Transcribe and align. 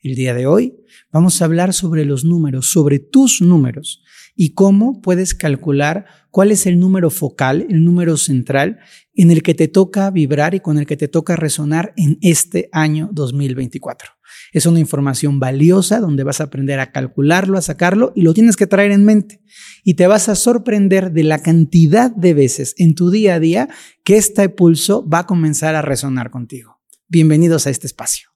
El 0.00 0.14
día 0.14 0.32
de 0.32 0.46
hoy 0.46 0.76
vamos 1.10 1.42
a 1.42 1.44
hablar 1.44 1.74
sobre 1.74 2.04
los 2.04 2.24
números, 2.24 2.66
sobre 2.66 3.00
tus 3.00 3.42
números 3.42 4.00
y 4.36 4.54
cómo 4.54 5.00
puedes 5.00 5.34
calcular 5.34 6.06
cuál 6.30 6.52
es 6.52 6.66
el 6.66 6.78
número 6.78 7.10
focal, 7.10 7.66
el 7.68 7.84
número 7.84 8.16
central 8.16 8.78
en 9.14 9.32
el 9.32 9.42
que 9.42 9.54
te 9.54 9.66
toca 9.66 10.08
vibrar 10.12 10.54
y 10.54 10.60
con 10.60 10.78
el 10.78 10.86
que 10.86 10.96
te 10.96 11.08
toca 11.08 11.34
resonar 11.34 11.94
en 11.96 12.16
este 12.22 12.68
año 12.70 13.10
2024. 13.12 14.12
Es 14.52 14.66
una 14.66 14.78
información 14.78 15.40
valiosa 15.40 15.98
donde 15.98 16.22
vas 16.22 16.40
a 16.40 16.44
aprender 16.44 16.78
a 16.78 16.92
calcularlo, 16.92 17.58
a 17.58 17.62
sacarlo 17.62 18.12
y 18.14 18.22
lo 18.22 18.34
tienes 18.34 18.54
que 18.54 18.68
traer 18.68 18.92
en 18.92 19.04
mente. 19.04 19.42
Y 19.82 19.94
te 19.94 20.06
vas 20.06 20.28
a 20.28 20.36
sorprender 20.36 21.10
de 21.10 21.24
la 21.24 21.42
cantidad 21.42 22.12
de 22.12 22.34
veces 22.34 22.76
en 22.78 22.94
tu 22.94 23.10
día 23.10 23.34
a 23.34 23.40
día 23.40 23.68
que 24.04 24.16
este 24.16 24.48
pulso 24.48 25.04
va 25.08 25.20
a 25.20 25.26
comenzar 25.26 25.74
a 25.74 25.82
resonar 25.82 26.30
contigo. 26.30 26.80
Bienvenidos 27.08 27.66
a 27.66 27.70
este 27.70 27.88
espacio. 27.88 28.27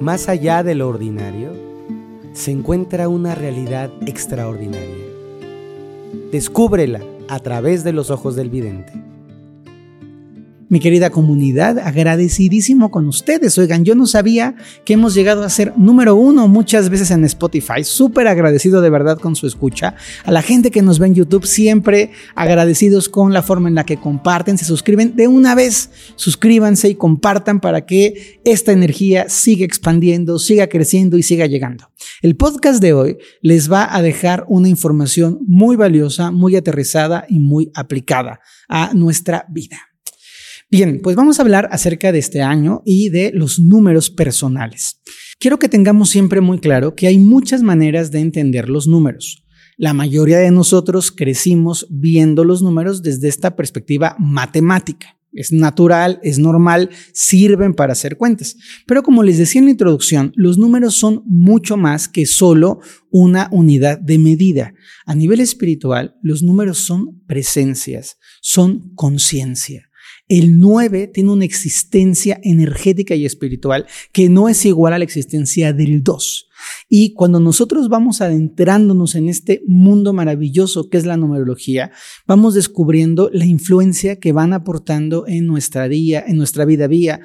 Más 0.00 0.28
allá 0.28 0.62
de 0.62 0.74
lo 0.74 0.88
ordinario, 0.88 1.52
se 2.34 2.50
encuentra 2.50 3.08
una 3.08 3.34
realidad 3.34 3.90
extraordinaria. 4.06 5.06
Descúbrela 6.30 7.00
a 7.28 7.38
través 7.40 7.82
de 7.82 7.94
los 7.94 8.10
ojos 8.10 8.36
del 8.36 8.50
vidente. 8.50 8.92
Mi 10.68 10.80
querida 10.80 11.10
comunidad, 11.10 11.78
agradecidísimo 11.78 12.90
con 12.90 13.06
ustedes. 13.06 13.56
Oigan, 13.56 13.84
yo 13.84 13.94
no 13.94 14.04
sabía 14.06 14.56
que 14.84 14.94
hemos 14.94 15.14
llegado 15.14 15.44
a 15.44 15.48
ser 15.48 15.72
número 15.76 16.16
uno 16.16 16.48
muchas 16.48 16.90
veces 16.90 17.12
en 17.12 17.24
Spotify. 17.24 17.84
Súper 17.84 18.26
agradecido 18.26 18.80
de 18.80 18.90
verdad 18.90 19.16
con 19.16 19.36
su 19.36 19.46
escucha. 19.46 19.94
A 20.24 20.32
la 20.32 20.42
gente 20.42 20.72
que 20.72 20.82
nos 20.82 20.98
ve 20.98 21.06
en 21.06 21.14
YouTube, 21.14 21.46
siempre 21.46 22.10
agradecidos 22.34 23.08
con 23.08 23.32
la 23.32 23.42
forma 23.42 23.68
en 23.68 23.76
la 23.76 23.86
que 23.86 23.98
comparten, 23.98 24.58
se 24.58 24.64
suscriben 24.64 25.14
de 25.14 25.28
una 25.28 25.54
vez. 25.54 25.90
Suscríbanse 26.16 26.88
y 26.88 26.96
compartan 26.96 27.60
para 27.60 27.86
que 27.86 28.40
esta 28.44 28.72
energía 28.72 29.28
siga 29.28 29.64
expandiendo, 29.64 30.40
siga 30.40 30.66
creciendo 30.66 31.16
y 31.16 31.22
siga 31.22 31.46
llegando. 31.46 31.92
El 32.22 32.34
podcast 32.34 32.82
de 32.82 32.92
hoy 32.92 33.18
les 33.40 33.70
va 33.70 33.94
a 33.94 34.02
dejar 34.02 34.44
una 34.48 34.68
información 34.68 35.38
muy 35.46 35.76
valiosa, 35.76 36.32
muy 36.32 36.56
aterrizada 36.56 37.24
y 37.28 37.38
muy 37.38 37.70
aplicada 37.72 38.40
a 38.68 38.92
nuestra 38.94 39.46
vida. 39.48 39.78
Bien, 40.68 41.00
pues 41.00 41.14
vamos 41.14 41.38
a 41.38 41.42
hablar 41.42 41.68
acerca 41.70 42.10
de 42.10 42.18
este 42.18 42.42
año 42.42 42.82
y 42.84 43.08
de 43.10 43.30
los 43.32 43.60
números 43.60 44.10
personales. 44.10 45.00
Quiero 45.38 45.60
que 45.60 45.68
tengamos 45.68 46.10
siempre 46.10 46.40
muy 46.40 46.58
claro 46.58 46.96
que 46.96 47.06
hay 47.06 47.18
muchas 47.18 47.62
maneras 47.62 48.10
de 48.10 48.18
entender 48.18 48.68
los 48.68 48.88
números. 48.88 49.44
La 49.76 49.94
mayoría 49.94 50.38
de 50.38 50.50
nosotros 50.50 51.12
crecimos 51.12 51.86
viendo 51.88 52.42
los 52.42 52.62
números 52.62 53.02
desde 53.02 53.28
esta 53.28 53.54
perspectiva 53.54 54.16
matemática. 54.18 55.16
Es 55.32 55.52
natural, 55.52 56.18
es 56.24 56.40
normal, 56.40 56.90
sirven 57.12 57.72
para 57.72 57.92
hacer 57.92 58.16
cuentas. 58.16 58.56
Pero 58.88 59.04
como 59.04 59.22
les 59.22 59.38
decía 59.38 59.60
en 59.60 59.66
la 59.66 59.72
introducción, 59.72 60.32
los 60.34 60.58
números 60.58 60.94
son 60.94 61.22
mucho 61.26 61.76
más 61.76 62.08
que 62.08 62.26
solo 62.26 62.80
una 63.10 63.48
unidad 63.52 64.00
de 64.00 64.18
medida. 64.18 64.74
A 65.04 65.14
nivel 65.14 65.40
espiritual, 65.40 66.16
los 66.22 66.42
números 66.42 66.78
son 66.78 67.22
presencias, 67.26 68.16
son 68.40 68.94
conciencia. 68.94 69.90
El 70.28 70.58
9 70.58 71.06
tiene 71.14 71.30
una 71.30 71.44
existencia 71.44 72.40
energética 72.42 73.14
y 73.14 73.24
espiritual 73.24 73.86
que 74.12 74.28
no 74.28 74.48
es 74.48 74.64
igual 74.66 74.92
a 74.92 74.98
la 74.98 75.04
existencia 75.04 75.72
del 75.72 76.02
2. 76.02 76.48
Y 76.88 77.12
cuando 77.12 77.38
nosotros 77.38 77.88
vamos 77.88 78.20
adentrándonos 78.20 79.14
en 79.14 79.28
este 79.28 79.62
mundo 79.66 80.12
maravilloso 80.12 80.88
que 80.88 80.96
es 80.96 81.06
la 81.06 81.16
numerología, 81.16 81.92
vamos 82.26 82.54
descubriendo 82.54 83.30
la 83.32 83.46
influencia 83.46 84.18
que 84.18 84.32
van 84.32 84.52
aportando 84.52 85.28
en 85.28 85.46
nuestra 85.46 85.88
día, 85.88 86.24
en 86.26 86.38
nuestra 86.38 86.64
vida 86.64 86.88
vía 86.88 87.20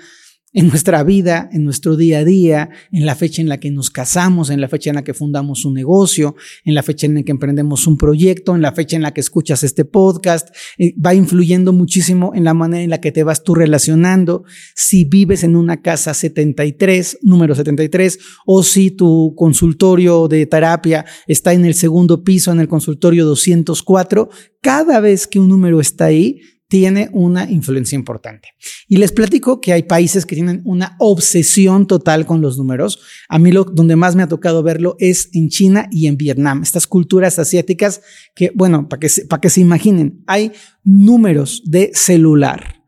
en 0.53 0.67
nuestra 0.67 1.03
vida, 1.03 1.49
en 1.53 1.63
nuestro 1.63 1.95
día 1.95 2.19
a 2.19 2.25
día, 2.25 2.69
en 2.91 3.05
la 3.05 3.15
fecha 3.15 3.41
en 3.41 3.47
la 3.47 3.59
que 3.59 3.71
nos 3.71 3.89
casamos, 3.89 4.49
en 4.49 4.59
la 4.59 4.67
fecha 4.67 4.89
en 4.89 4.97
la 4.97 5.03
que 5.03 5.13
fundamos 5.13 5.63
un 5.63 5.73
negocio, 5.73 6.35
en 6.65 6.73
la 6.73 6.83
fecha 6.83 7.07
en 7.07 7.15
la 7.15 7.23
que 7.23 7.31
emprendemos 7.31 7.87
un 7.87 7.97
proyecto, 7.97 8.53
en 8.53 8.61
la 8.61 8.73
fecha 8.73 8.97
en 8.97 9.01
la 9.01 9.13
que 9.13 9.21
escuchas 9.21 9.63
este 9.63 9.85
podcast, 9.85 10.49
eh, 10.77 10.93
va 10.99 11.13
influyendo 11.13 11.71
muchísimo 11.71 12.33
en 12.35 12.43
la 12.43 12.53
manera 12.53 12.83
en 12.83 12.89
la 12.89 12.99
que 12.99 13.11
te 13.11 13.23
vas 13.23 13.43
tú 13.43 13.55
relacionando, 13.55 14.43
si 14.75 15.05
vives 15.05 15.43
en 15.43 15.55
una 15.55 15.81
casa 15.81 16.13
73, 16.13 17.19
número 17.21 17.55
73, 17.55 18.19
o 18.45 18.63
si 18.63 18.91
tu 18.91 19.33
consultorio 19.37 20.27
de 20.27 20.45
terapia 20.45 21.05
está 21.27 21.53
en 21.53 21.63
el 21.63 21.75
segundo 21.75 22.23
piso, 22.23 22.51
en 22.51 22.59
el 22.59 22.67
consultorio 22.67 23.25
204, 23.25 24.29
cada 24.61 24.99
vez 24.99 25.27
que 25.27 25.39
un 25.39 25.47
número 25.47 25.79
está 25.79 26.05
ahí, 26.05 26.41
tiene 26.71 27.09
una 27.11 27.51
influencia 27.51 27.97
importante. 27.97 28.47
Y 28.87 28.95
les 28.95 29.11
platico 29.11 29.59
que 29.59 29.73
hay 29.73 29.83
países 29.83 30.25
que 30.25 30.35
tienen 30.35 30.61
una 30.63 30.95
obsesión 30.99 31.85
total 31.85 32.25
con 32.25 32.39
los 32.39 32.57
números. 32.57 33.01
A 33.27 33.39
mí 33.39 33.51
lo 33.51 33.65
donde 33.65 33.97
más 33.97 34.15
me 34.15 34.23
ha 34.23 34.29
tocado 34.29 34.63
verlo 34.63 34.95
es 34.97 35.27
en 35.33 35.49
China 35.49 35.89
y 35.91 36.07
en 36.07 36.15
Vietnam. 36.15 36.63
Estas 36.63 36.87
culturas 36.87 37.39
asiáticas 37.39 38.01
que, 38.33 38.53
bueno, 38.55 38.87
para 38.87 39.01
que, 39.01 39.09
que 39.41 39.49
se 39.49 39.59
imaginen, 39.59 40.23
hay 40.27 40.53
números 40.85 41.61
de 41.65 41.91
celular 41.93 42.85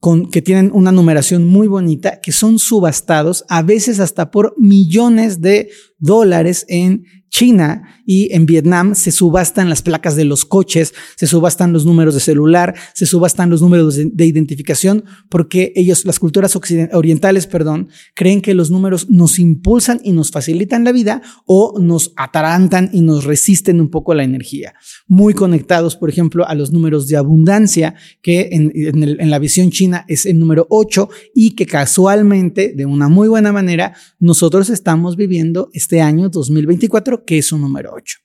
con, 0.00 0.30
que 0.30 0.40
tienen 0.40 0.70
una 0.72 0.90
numeración 0.90 1.46
muy 1.46 1.68
bonita, 1.68 2.22
que 2.22 2.32
son 2.32 2.58
subastados 2.58 3.44
a 3.50 3.60
veces 3.60 4.00
hasta 4.00 4.30
por 4.30 4.54
millones 4.56 5.42
de 5.42 5.68
dólares 5.98 6.64
en 6.70 7.04
China 7.36 7.82
y 8.06 8.32
en 8.34 8.46
Vietnam 8.46 8.94
se 8.94 9.12
subastan 9.12 9.68
las 9.68 9.82
placas 9.82 10.16
de 10.16 10.24
los 10.24 10.46
coches, 10.46 10.94
se 11.16 11.26
subastan 11.26 11.70
los 11.70 11.84
números 11.84 12.14
de 12.14 12.20
celular, 12.20 12.74
se 12.94 13.04
subastan 13.04 13.50
los 13.50 13.60
números 13.60 13.96
de, 13.96 14.24
identificación, 14.24 15.04
porque 15.28 15.70
ellos, 15.76 16.06
las 16.06 16.18
culturas 16.18 16.58
orientales, 16.94 17.46
perdón, 17.46 17.90
creen 18.14 18.40
que 18.40 18.54
los 18.54 18.70
números 18.70 19.10
nos 19.10 19.38
impulsan 19.38 20.00
y 20.02 20.12
nos 20.12 20.30
facilitan 20.30 20.82
la 20.82 20.92
vida 20.92 21.20
o 21.44 21.78
nos 21.78 22.14
atarantan 22.16 22.88
y 22.94 23.02
nos 23.02 23.24
resisten 23.24 23.82
un 23.82 23.90
poco 23.90 24.14
la 24.14 24.24
energía. 24.24 24.72
Muy 25.06 25.34
conectados, 25.34 25.94
por 25.94 26.08
ejemplo, 26.08 26.48
a 26.48 26.54
los 26.54 26.72
números 26.72 27.06
de 27.06 27.18
abundancia, 27.18 27.96
que 28.22 28.48
en, 28.52 28.72
en 28.74 29.30
la 29.30 29.38
visión 29.38 29.70
china 29.70 30.06
es 30.08 30.24
el 30.24 30.38
número 30.38 30.66
8 30.70 31.10
y 31.34 31.50
que 31.50 31.66
casualmente, 31.66 32.72
de 32.74 32.86
una 32.86 33.10
muy 33.10 33.28
buena 33.28 33.52
manera, 33.52 33.92
nosotros 34.18 34.70
estamos 34.70 35.16
viviendo 35.16 35.68
este 35.74 36.00
año 36.00 36.30
2024 36.30 37.25
que 37.26 37.38
es 37.38 37.52
un 37.52 37.60
número 37.60 37.92
8. 37.94 38.18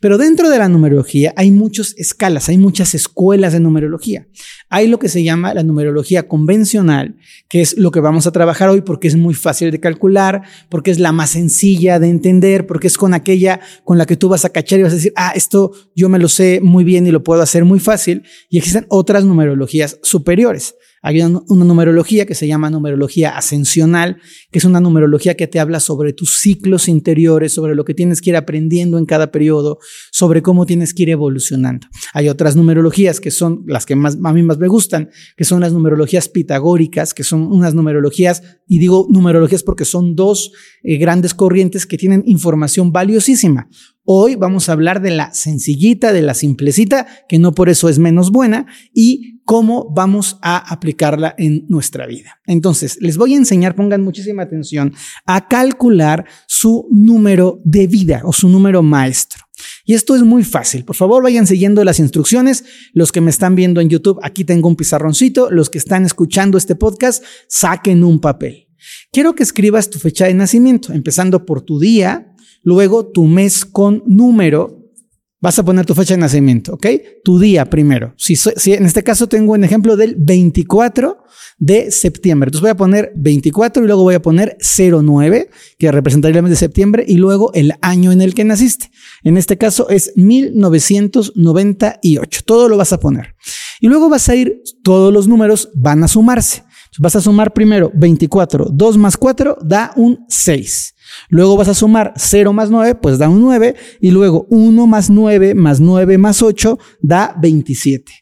Pero 0.00 0.18
dentro 0.18 0.50
de 0.50 0.58
la 0.58 0.68
numerología 0.68 1.32
hay 1.36 1.50
muchas 1.50 1.94
escalas, 1.96 2.48
hay 2.48 2.58
muchas 2.58 2.94
escuelas 2.94 3.52
de 3.52 3.60
numerología. 3.60 4.26
Hay 4.68 4.88
lo 4.88 4.98
que 4.98 5.08
se 5.08 5.22
llama 5.22 5.54
la 5.54 5.62
numerología 5.62 6.28
convencional, 6.28 7.16
que 7.48 7.62
es 7.62 7.78
lo 7.78 7.90
que 7.90 8.00
vamos 8.00 8.26
a 8.26 8.32
trabajar 8.32 8.68
hoy 8.68 8.82
porque 8.82 9.08
es 9.08 9.16
muy 9.16 9.34
fácil 9.34 9.70
de 9.70 9.80
calcular, 9.80 10.42
porque 10.68 10.90
es 10.90 10.98
la 10.98 11.12
más 11.12 11.30
sencilla 11.30 11.98
de 11.98 12.08
entender, 12.08 12.66
porque 12.66 12.88
es 12.88 12.98
con 12.98 13.14
aquella 13.14 13.60
con 13.84 13.96
la 13.96 14.06
que 14.06 14.16
tú 14.16 14.28
vas 14.28 14.44
a 14.44 14.50
cachar 14.50 14.80
y 14.80 14.82
vas 14.82 14.92
a 14.92 14.96
decir, 14.96 15.12
ah, 15.16 15.32
esto 15.34 15.72
yo 15.94 16.08
me 16.08 16.18
lo 16.18 16.28
sé 16.28 16.60
muy 16.62 16.84
bien 16.84 17.06
y 17.06 17.10
lo 17.10 17.22
puedo 17.22 17.40
hacer 17.40 17.64
muy 17.64 17.80
fácil. 17.80 18.24
Y 18.50 18.58
existen 18.58 18.86
otras 18.88 19.24
numerologías 19.24 19.98
superiores. 20.02 20.74
Hay 21.02 21.20
una, 21.20 21.40
numerología 21.48 22.26
que 22.26 22.34
se 22.34 22.46
llama 22.46 22.70
numerología 22.70 23.36
ascensional, 23.36 24.18
que 24.50 24.58
es 24.58 24.64
una 24.64 24.80
numerología 24.80 25.36
que 25.36 25.46
te 25.46 25.60
habla 25.60 25.80
sobre 25.80 26.12
tus 26.12 26.38
ciclos 26.38 26.88
interiores, 26.88 27.52
sobre 27.52 27.74
lo 27.74 27.84
que 27.84 27.94
tienes 27.94 28.20
que 28.20 28.30
ir 28.30 28.36
aprendiendo 28.36 28.98
en 28.98 29.06
cada 29.06 29.30
periodo, 29.30 29.78
sobre 30.10 30.42
cómo 30.42 30.66
tienes 30.66 30.94
que 30.94 31.04
ir 31.04 31.10
evolucionando. 31.10 31.86
Hay 32.14 32.28
otras 32.28 32.56
numerologías 32.56 33.20
que 33.20 33.30
son 33.30 33.64
las 33.66 33.86
que 33.86 33.96
más, 33.96 34.18
a 34.22 34.32
mí 34.32 34.42
más 34.42 34.58
me 34.58 34.68
gustan, 34.68 35.10
que 35.36 35.44
son 35.44 35.60
las 35.60 35.72
numerologías 35.72 36.28
pitagóricas, 36.28 37.14
que 37.14 37.24
son 37.24 37.42
unas 37.42 37.74
numerologías, 37.74 38.42
y 38.66 38.78
digo 38.78 39.06
numerologías 39.08 39.62
porque 39.62 39.84
son 39.84 40.16
dos 40.16 40.52
eh, 40.82 40.96
grandes 40.96 41.34
corrientes 41.34 41.86
que 41.86 41.98
tienen 41.98 42.22
información 42.26 42.92
valiosísima. 42.92 43.68
Hoy 44.04 44.36
vamos 44.36 44.68
a 44.68 44.72
hablar 44.72 45.02
de 45.02 45.10
la 45.10 45.34
sencillita, 45.34 46.14
de 46.14 46.22
la 46.22 46.32
simplecita, 46.32 47.06
que 47.28 47.38
no 47.38 47.54
por 47.54 47.68
eso 47.68 47.90
es 47.90 47.98
menos 47.98 48.30
buena, 48.30 48.66
y 48.94 49.37
cómo 49.48 49.90
vamos 49.94 50.38
a 50.42 50.58
aplicarla 50.58 51.34
en 51.38 51.64
nuestra 51.70 52.06
vida. 52.06 52.38
Entonces, 52.44 52.98
les 53.00 53.16
voy 53.16 53.32
a 53.32 53.38
enseñar, 53.38 53.74
pongan 53.74 54.02
muchísima 54.02 54.42
atención, 54.42 54.92
a 55.24 55.48
calcular 55.48 56.26
su 56.46 56.86
número 56.90 57.58
de 57.64 57.86
vida 57.86 58.20
o 58.24 58.34
su 58.34 58.50
número 58.50 58.82
maestro. 58.82 59.42
Y 59.86 59.94
esto 59.94 60.14
es 60.14 60.22
muy 60.22 60.44
fácil. 60.44 60.84
Por 60.84 60.96
favor, 60.96 61.22
vayan 61.22 61.46
siguiendo 61.46 61.82
las 61.82 61.98
instrucciones. 61.98 62.66
Los 62.92 63.10
que 63.10 63.22
me 63.22 63.30
están 63.30 63.54
viendo 63.54 63.80
en 63.80 63.88
YouTube, 63.88 64.20
aquí 64.22 64.44
tengo 64.44 64.68
un 64.68 64.76
pizarroncito. 64.76 65.50
Los 65.50 65.70
que 65.70 65.78
están 65.78 66.04
escuchando 66.04 66.58
este 66.58 66.74
podcast, 66.74 67.24
saquen 67.48 68.04
un 68.04 68.20
papel. 68.20 68.68
Quiero 69.12 69.34
que 69.34 69.44
escribas 69.44 69.88
tu 69.88 69.98
fecha 69.98 70.26
de 70.26 70.34
nacimiento, 70.34 70.92
empezando 70.92 71.46
por 71.46 71.62
tu 71.62 71.80
día, 71.80 72.34
luego 72.62 73.06
tu 73.06 73.24
mes 73.24 73.64
con 73.64 74.02
número, 74.04 74.77
vas 75.40 75.58
a 75.58 75.64
poner 75.64 75.86
tu 75.86 75.94
fecha 75.94 76.14
de 76.14 76.20
nacimiento, 76.20 76.74
¿ok? 76.74 76.86
Tu 77.24 77.38
día 77.38 77.64
primero. 77.66 78.12
Si, 78.16 78.36
si, 78.36 78.72
en 78.72 78.84
este 78.84 79.02
caso 79.02 79.28
tengo 79.28 79.52
un 79.52 79.64
ejemplo 79.64 79.96
del 79.96 80.16
24 80.16 81.18
de 81.58 81.90
septiembre. 81.90 82.48
Entonces 82.48 82.62
voy 82.62 82.70
a 82.70 82.76
poner 82.76 83.12
24 83.16 83.82
y 83.82 83.86
luego 83.86 84.02
voy 84.02 84.14
a 84.14 84.22
poner 84.22 84.56
09, 84.60 85.50
que 85.78 85.92
representaría 85.92 86.38
el 86.38 86.42
mes 86.42 86.50
de 86.50 86.56
septiembre, 86.56 87.04
y 87.06 87.14
luego 87.14 87.52
el 87.54 87.72
año 87.82 88.12
en 88.12 88.20
el 88.20 88.34
que 88.34 88.44
naciste. 88.44 88.90
En 89.22 89.36
este 89.36 89.58
caso 89.58 89.88
es 89.88 90.12
1998. 90.16 92.40
Todo 92.44 92.68
lo 92.68 92.76
vas 92.76 92.92
a 92.92 93.00
poner. 93.00 93.36
Y 93.80 93.88
luego 93.88 94.08
vas 94.08 94.28
a 94.28 94.34
ir, 94.34 94.60
todos 94.82 95.12
los 95.12 95.28
números 95.28 95.70
van 95.74 96.02
a 96.02 96.08
sumarse. 96.08 96.64
Vas 97.00 97.14
a 97.14 97.20
sumar 97.20 97.52
primero 97.52 97.92
24, 97.94 98.70
2 98.72 98.96
más 98.96 99.16
4 99.16 99.58
da 99.62 99.92
un 99.94 100.24
6. 100.28 100.94
Luego 101.28 101.56
vas 101.56 101.68
a 101.68 101.74
sumar 101.74 102.12
0 102.16 102.52
más 102.52 102.70
9, 102.70 102.94
pues 102.96 103.18
da 103.18 103.28
un 103.28 103.40
9. 103.40 103.74
Y 104.00 104.10
luego 104.10 104.46
1 104.50 104.86
más 104.86 105.10
9 105.10 105.54
más 105.54 105.80
9 105.80 106.18
más 106.18 106.42
8 106.42 106.78
da 107.00 107.34
27. 107.40 108.12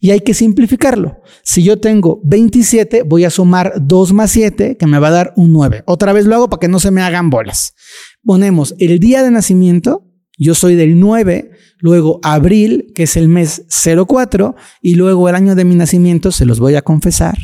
Y 0.00 0.10
hay 0.10 0.20
que 0.20 0.34
simplificarlo. 0.34 1.18
Si 1.42 1.62
yo 1.62 1.78
tengo 1.78 2.20
27, 2.24 3.02
voy 3.02 3.24
a 3.24 3.30
sumar 3.30 3.74
2 3.80 4.12
más 4.12 4.30
7, 4.30 4.76
que 4.76 4.86
me 4.86 4.98
va 4.98 5.08
a 5.08 5.12
dar 5.12 5.32
un 5.36 5.52
9. 5.52 5.84
Otra 5.86 6.12
vez 6.12 6.26
lo 6.26 6.34
hago 6.34 6.48
para 6.48 6.60
que 6.60 6.68
no 6.68 6.80
se 6.80 6.90
me 6.90 7.02
hagan 7.02 7.30
bolas. 7.30 7.74
Ponemos 8.24 8.74
el 8.78 8.98
día 8.98 9.22
de 9.22 9.30
nacimiento, 9.30 10.04
yo 10.38 10.54
soy 10.54 10.74
del 10.74 10.98
9, 11.00 11.50
luego 11.78 12.20
abril, 12.22 12.92
que 12.94 13.04
es 13.04 13.16
el 13.16 13.28
mes 13.28 13.64
04, 14.06 14.54
y 14.82 14.94
luego 14.96 15.28
el 15.28 15.34
año 15.34 15.54
de 15.54 15.64
mi 15.64 15.74
nacimiento, 15.74 16.32
se 16.32 16.44
los 16.44 16.60
voy 16.60 16.74
a 16.74 16.82
confesar. 16.82 17.38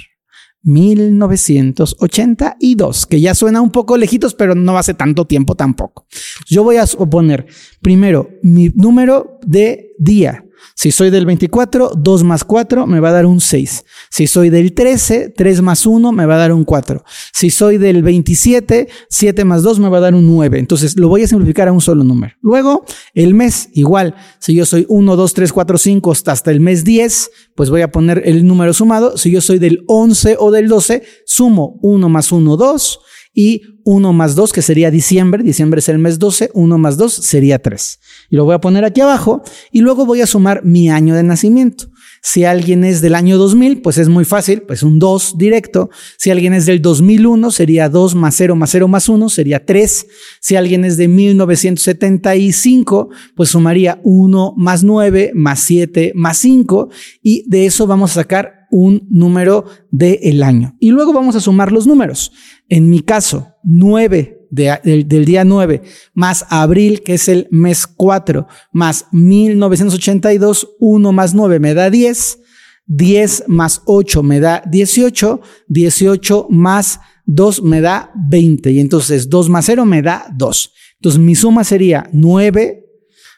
1982, 0.63 3.07
que 3.07 3.21
ya 3.21 3.35
suena 3.35 3.61
un 3.61 3.71
poco 3.71 3.97
lejitos, 3.97 4.35
pero 4.35 4.55
no 4.55 4.79
hace 4.79 4.95
tanto 4.95 5.27
tiempo 5.27 5.57
tampoco. 5.57 6.07
Yo 6.49 6.63
voy 6.63 6.77
a 6.77 6.87
poner 6.87 7.47
primero 7.81 8.31
mi 8.43 8.69
número 8.75 9.41
de 9.45 9.97
día, 9.99 10.45
si 10.75 10.91
soy 10.91 11.11
del 11.11 11.27
24, 11.27 11.93
2 11.97 12.25
más 12.25 12.45
4 12.45 12.87
me 12.87 13.01
va 13.01 13.11
a 13.11 13.13
dar 13.13 13.27
un 13.27 13.41
6. 13.41 13.85
Si 14.11 14.27
soy 14.27 14.51
del 14.51 14.73
13, 14.73 15.29
3 15.37 15.63
más 15.63 15.87
1 15.87 16.13
me 16.13 16.27
va 16.27 16.35
a 16.35 16.39
dar 16.39 16.53
un 16.53 16.65
4. 16.65 17.05
Si 17.33 17.51
soy 17.51 17.79
del 17.79 18.03
27, 18.03 18.89
7 19.09 19.45
más 19.45 19.63
2 19.63 19.79
me 19.81 19.89
va 19.89 19.99
a 19.99 20.01
dar 20.01 20.15
un 20.15 20.27
9. 20.27 20.59
Entonces 20.59 20.97
lo 20.97 21.09
voy 21.09 21.23
a 21.23 21.29
simplificar 21.29 21.69
a 21.69 21.73
un 21.73 21.81
solo 21.81 22.05
número. 22.05 22.35
Luego, 22.41 22.85
el 23.15 23.35
mes, 23.35 23.69
igual. 23.75 24.15
Si 24.39 24.55
yo 24.55 24.67
soy 24.67 24.87
1, 24.89 25.17
2, 25.17 25.35
3, 25.35 25.53
4, 25.53 25.79
5 25.79 26.13
hasta 26.27 26.51
el 26.51 26.61
mes 26.61 26.85
10, 26.85 27.31
pues 27.55 27.71
voy 27.71 27.83
a 27.83 27.91
poner 27.91 28.23
el 28.25 28.47
número 28.47 28.73
sumado. 28.73 29.17
Si 29.17 29.31
yo 29.31 29.41
soy 29.41 29.59
del 29.59 29.85
11 29.87 30.37
o 30.39 30.51
del 30.51 30.69
12, 30.69 31.03
sumo 31.27 31.79
1 31.83 32.09
más 32.09 32.33
1, 32.33 32.57
2 32.57 33.01
y 33.35 33.63
1 33.85 34.13
más 34.13 34.35
2, 34.35 34.53
que 34.53 34.63
sería 34.63 34.91
diciembre, 34.91 35.43
diciembre 35.43 35.81
es 35.81 35.89
el 35.89 35.99
mes 35.99 36.19
12, 36.19 36.51
1 36.55 36.79
más 36.79 36.97
2 36.97 37.13
sería 37.13 37.59
3. 37.59 38.01
Y 38.31 38.37
lo 38.37 38.45
voy 38.45 38.55
a 38.55 38.61
poner 38.61 38.85
aquí 38.85 39.01
abajo 39.01 39.43
y 39.71 39.81
luego 39.81 40.07
voy 40.07 40.21
a 40.21 40.27
sumar 40.27 40.65
mi 40.65 40.91
año 40.91 41.15
de 41.15 41.23
nacimiento. 41.23 41.91
Si 42.25 42.45
alguien 42.45 42.85
es 42.85 43.01
del 43.01 43.17
año 43.17 43.37
2000, 43.39 43.83
pues 43.83 43.99
es 43.99 44.09
muy 44.09 44.25
fácil, 44.25 44.63
pues 44.63 44.85
un 44.85 45.01
2 45.01 45.39
directo. 45.39 45.91
Si 46.19 46.31
alguien 46.31 46.55
es 46.55 46.67
del 46.67 46.81
2001, 46.81 47.51
sería 47.51 47.89
2 47.89 48.15
más 48.15 48.37
0 48.37 48.55
más 48.55 48.71
0 48.71 48.87
más 48.87 49.09
1, 49.09 49.29
sería 49.29 49.65
3. 49.65 50.07
Si 50.41 50.55
alguien 50.55 50.85
es 50.85 50.97
de 50.97 51.09
1975, 51.09 53.09
pues 53.35 53.49
sumaría 53.49 54.01
1 54.05 54.55
más 54.57 54.85
9 54.85 55.33
más 55.35 55.61
7 55.61 56.13
más 56.15 56.39
5 56.39 56.91
y 57.23 57.45
de 57.49 57.67
eso 57.67 57.89
vamos 57.89 58.13
a 58.13 58.15
sacar 58.15 58.62
un 58.73 59.07
número 59.11 59.67
del 59.91 60.43
año. 60.43 60.75
Y 60.81 60.91
luego 60.91 61.13
vamos 61.13 61.37
a 61.37 61.41
sumar 61.41 61.71
los 61.71 61.87
números. 61.87 62.33
En 62.69 62.89
mi 62.89 63.01
caso, 63.01 63.55
9 63.63 64.49
del, 64.51 65.07
día 65.07 65.45
9 65.45 65.83
más 66.15 66.47
abril, 66.49 67.03
que 67.03 67.15
es 67.15 67.29
el 67.29 67.49
mes 67.51 67.87
4, 67.87 68.49
más 68.73 69.07
1982, 69.13 70.77
1 70.81 71.13
más 71.13 71.35
9 71.35 71.61
me 71.61 71.75
da 71.75 71.91
10. 71.91 72.39
10 72.87 73.45
más 73.47 73.83
8 73.85 74.23
me 74.25 74.41
da 74.41 74.63
18, 74.67 75.41
18 75.69 76.47
más 76.51 76.99
2 77.27 77.63
me 77.63 77.81
da 77.81 78.11
20 78.17 78.73
y 78.73 78.81
entonces 78.81 79.31
2 79.31 79.49
más 79.51 79.67
0 79.67 79.85
me 79.85 80.03
da 80.03 80.27
2. 80.35 80.73
Entonces 80.97 81.21
mi 81.21 81.35
suma 81.35 81.63
sería 81.63 82.09
9 82.13 82.85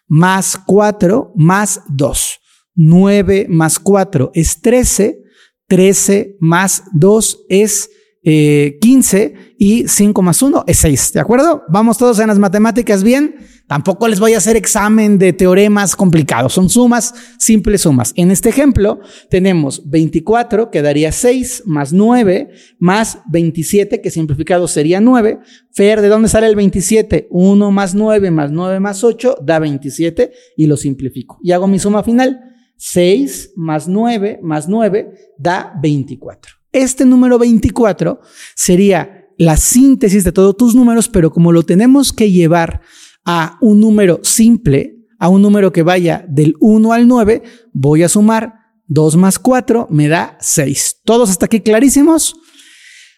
más 0.08 0.58
4 0.64 1.32
más 1.36 1.82
2. 1.88 2.40
9 2.76 3.46
más 3.50 3.78
4 3.78 4.30
es 4.34 4.60
13 4.60 5.23
13 5.68 6.36
más 6.40 6.84
2 6.92 7.46
es 7.48 7.90
15 8.24 9.22
eh, 9.22 9.34
y 9.58 9.86
5 9.86 10.22
más 10.22 10.40
1 10.40 10.64
es 10.66 10.78
6. 10.78 11.12
¿De 11.12 11.20
acuerdo? 11.20 11.62
Vamos 11.68 11.98
todos 11.98 12.18
en 12.20 12.28
las 12.28 12.38
matemáticas 12.38 13.04
bien. 13.04 13.34
Tampoco 13.66 14.08
les 14.08 14.18
voy 14.18 14.32
a 14.32 14.38
hacer 14.38 14.56
examen 14.56 15.18
de 15.18 15.34
teoremas 15.34 15.94
complicados. 15.94 16.54
Son 16.54 16.70
sumas, 16.70 17.14
simples 17.38 17.82
sumas. 17.82 18.14
En 18.16 18.30
este 18.30 18.48
ejemplo 18.48 19.00
tenemos 19.28 19.88
24 19.90 20.70
que 20.70 20.80
daría 20.80 21.12
6 21.12 21.64
más 21.66 21.92
9 21.92 22.50
más 22.78 23.18
27 23.30 24.00
que 24.00 24.10
simplificado 24.10 24.68
sería 24.68 25.00
9. 25.00 25.40
Fer, 25.72 26.00
¿de 26.00 26.08
dónde 26.08 26.28
sale 26.28 26.46
el 26.46 26.56
27? 26.56 27.28
1 27.30 27.70
más 27.70 27.94
9 27.94 28.30
más 28.30 28.50
9 28.50 28.80
más 28.80 29.04
8 29.04 29.36
da 29.42 29.58
27 29.58 30.32
y 30.56 30.66
lo 30.66 30.78
simplifico. 30.78 31.38
Y 31.42 31.52
hago 31.52 31.66
mi 31.66 31.78
suma 31.78 32.02
final. 32.02 32.53
6 32.86 33.52
más 33.56 33.88
9 33.88 34.40
más 34.42 34.68
9 34.68 35.14
da 35.38 35.72
24. 35.80 36.52
Este 36.70 37.06
número 37.06 37.38
24 37.38 38.20
sería 38.54 39.26
la 39.38 39.56
síntesis 39.56 40.22
de 40.22 40.32
todos 40.32 40.54
tus 40.54 40.74
números, 40.74 41.08
pero 41.08 41.32
como 41.32 41.50
lo 41.50 41.62
tenemos 41.62 42.12
que 42.12 42.30
llevar 42.30 42.82
a 43.24 43.56
un 43.62 43.80
número 43.80 44.20
simple, 44.22 44.98
a 45.18 45.30
un 45.30 45.40
número 45.40 45.72
que 45.72 45.82
vaya 45.82 46.26
del 46.28 46.56
1 46.60 46.92
al 46.92 47.08
9, 47.08 47.42
voy 47.72 48.02
a 48.02 48.08
sumar 48.10 48.52
2 48.88 49.16
más 49.16 49.38
4, 49.38 49.86
me 49.90 50.08
da 50.08 50.36
6. 50.40 51.00
¿Todos 51.04 51.30
hasta 51.30 51.46
aquí 51.46 51.60
clarísimos? 51.60 52.36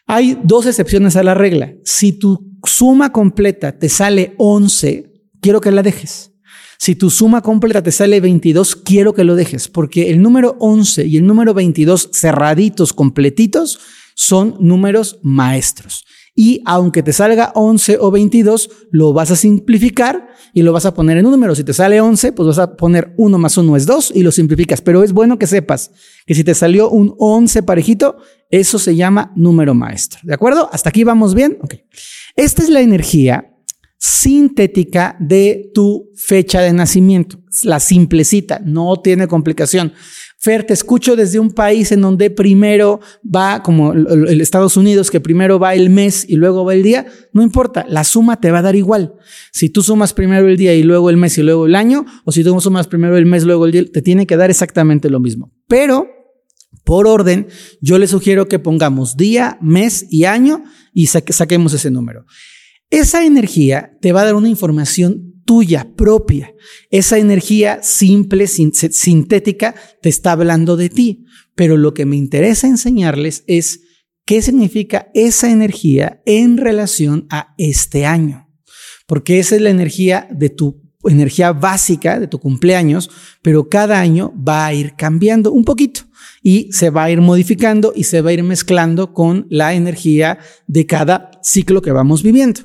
Hay 0.07 0.39
dos 0.45 0.67
excepciones 0.67 1.17
a 1.17 1.25
la 1.25 1.35
regla. 1.35 1.75
Si 1.85 2.13
tu 2.13 2.57
suma 2.63 3.11
completa 3.11 3.77
te 3.77 3.89
sale 3.89 4.37
11, 4.39 5.13
quiero 5.41 5.61
que 5.61 5.73
la 5.73 5.83
dejes. 5.83 6.36
Si 6.79 6.95
tu 6.95 7.11
suma 7.11 7.43
completa 7.43 7.83
te 7.83 7.93
sale 7.93 8.21
22, 8.21 8.77
quiero 8.77 9.15
que 9.15 9.25
lo 9.25 9.35
dejes, 9.35 9.69
porque 9.69 10.11
el 10.11 10.23
número 10.23 10.57
11 10.61 11.07
y 11.07 11.17
el 11.17 11.27
número 11.27 11.55
22 11.55 12.11
cerraditos, 12.13 12.93
completitos, 12.93 13.79
son 14.15 14.57
números 14.61 15.19
maestros. 15.23 16.05
Y 16.39 16.61
aunque 16.67 17.03
te 17.03 17.15
salga 17.15 17.51
11 17.55 17.97
o 17.99 18.11
22, 18.11 18.71
lo 18.91 19.15
vas 19.15 19.31
a 19.31 19.37
simplificar 19.37 20.29
y 20.53 20.61
lo 20.61 20.73
vas 20.73 20.85
a 20.85 20.93
poner 20.93 21.17
en 21.17 21.25
un 21.25 21.33
número. 21.33 21.55
Si 21.55 21.65
te 21.65 21.73
sale 21.73 21.99
11, 21.99 22.33
pues 22.33 22.49
vas 22.49 22.59
a 22.59 22.77
poner 22.77 23.15
1 23.17 23.39
más 23.39 23.57
1 23.57 23.75
es 23.75 23.87
2 23.87 24.13
y 24.15 24.23
lo 24.23 24.31
simplificas. 24.31 24.83
Pero 24.83 25.03
es 25.03 25.15
bueno 25.15 25.39
que 25.39 25.47
sepas 25.47 25.93
que 26.27 26.35
si 26.35 26.45
te 26.45 26.55
salió 26.55 26.91
un 26.91 27.15
11 27.19 27.63
parejito, 27.63 28.19
eso 28.51 28.79
se 28.79 28.95
llama 28.95 29.33
número 29.35 29.75
maestro. 29.75 30.21
¿De 30.25 30.35
acuerdo? 30.35 30.69
¿Hasta 30.71 30.91
aquí 30.91 31.05
vamos 31.05 31.35
bien? 31.35 31.57
Esta 32.37 32.63
es 32.63 32.69
la 32.69 32.83
energía 32.83 33.56
sintética 34.07 35.17
de 35.19 35.73
tu 35.75 36.13
fecha 36.15 36.61
de 36.61 36.73
nacimiento. 36.73 37.41
La 37.65 37.81
simplecita, 37.81 38.61
no 38.65 38.95
tiene 39.03 39.27
complicación. 39.27 39.93
Fer, 40.39 40.63
te 40.63 40.75
escucho 40.75 41.17
desde 41.17 41.41
un 41.41 41.51
país 41.51 41.91
en 41.91 42.03
donde 42.03 42.31
primero 42.31 43.01
va, 43.25 43.65
como 43.65 43.95
el 43.95 44.41
Estados 44.41 44.77
Unidos, 44.77 45.11
que 45.11 45.19
primero 45.19 45.59
va 45.59 45.75
el 45.75 45.91
mes 45.91 46.25
y 46.29 46.37
luego 46.37 46.65
va 46.65 46.75
el 46.75 46.85
día. 46.85 47.07
No 47.33 47.43
importa, 47.43 47.85
la 47.89 48.05
suma 48.05 48.41
te 48.41 48.53
va 48.53 48.61
a 48.61 48.63
dar 48.63 48.77
igual. 48.77 49.15
Si 49.51 49.71
tú 49.71 49.83
sumas 49.83 50.13
primero 50.13 50.47
el 50.47 50.57
día 50.57 50.73
y 50.73 50.85
luego 50.85 51.11
el 51.11 51.17
mes 51.17 51.37
y 51.39 51.43
luego 51.43 51.67
el 51.67 51.75
año, 51.75 52.07
o 52.25 52.31
si 52.31 52.45
tú 52.45 52.61
sumas 52.61 52.87
primero 52.87 53.17
el 53.17 53.27
mes, 53.27 53.43
luego 53.43 53.67
el 53.67 53.73
día, 53.73 53.85
te 53.93 54.03
tiene 54.03 54.25
que 54.29 54.37
dar 54.37 54.51
exactamente 54.51 55.11
lo 55.11 55.19
mismo. 55.19 55.53
Pero, 55.67 56.07
por 56.85 57.09
orden, 57.09 57.49
yo 57.81 57.99
le 57.99 58.07
sugiero 58.07 58.47
que 58.47 58.61
pongamos 58.61 59.17
día, 59.17 59.59
mes 59.61 60.07
y 60.11 60.27
año 60.27 60.63
y 60.93 61.07
saquemos 61.07 61.73
ese 61.73 61.91
número. 61.91 62.25
Esa 62.91 63.25
energía 63.25 63.97
te 64.01 64.13
va 64.13 64.23
a 64.23 64.25
dar 64.27 64.35
una 64.35 64.49
información 64.49 65.43
tuya, 65.45 65.93
propia. 65.97 66.55
Esa 66.91 67.19
energía 67.19 67.83
simple, 67.83 68.47
sintética, 68.47 69.75
te 70.03 70.09
está 70.09 70.33
hablando 70.33 70.77
de 70.77 70.89
ti. 70.89 71.25
Pero 71.55 71.77
lo 71.77 71.95
que 71.95 72.07
me 72.07 72.17
interesa 72.17 72.67
enseñarles 72.67 73.45
es 73.47 73.81
qué 74.25 74.43
significa 74.43 75.11
esa 75.15 75.51
energía 75.51 76.21
en 76.27 76.59
relación 76.59 77.27
a 77.31 77.55
este 77.59 78.07
año. 78.07 78.49
Porque 79.07 79.39
esa 79.39 79.57
es 79.57 79.63
la 79.63 79.71
energía 79.71 80.29
de 80.31 80.51
tu 80.51 80.83
energía 81.05 81.53
básica 81.53 82.19
de 82.19 82.27
tu 82.27 82.41
cumpleaños, 82.41 83.11
pero 83.41 83.69
cada 83.69 84.01
año 84.01 84.33
va 84.37 84.67
a 84.67 84.75
ir 84.75 84.95
cambiando 84.97 85.53
un 85.53 85.65
poquito 85.65 86.03
y 86.43 86.69
se 86.73 86.91
va 86.91 87.05
a 87.05 87.11
ir 87.11 87.21
modificando 87.21 87.93
y 87.95 88.05
se 88.05 88.21
va 88.21 88.31
a 88.31 88.33
ir 88.33 88.43
mezclando 88.43 89.13
con 89.13 89.47
la 89.49 89.75
energía 89.75 90.39
de 90.67 90.87
cada 90.87 91.31
ciclo 91.43 91.83
que 91.83 91.93
vamos 91.93 92.23
viviendo. 92.23 92.63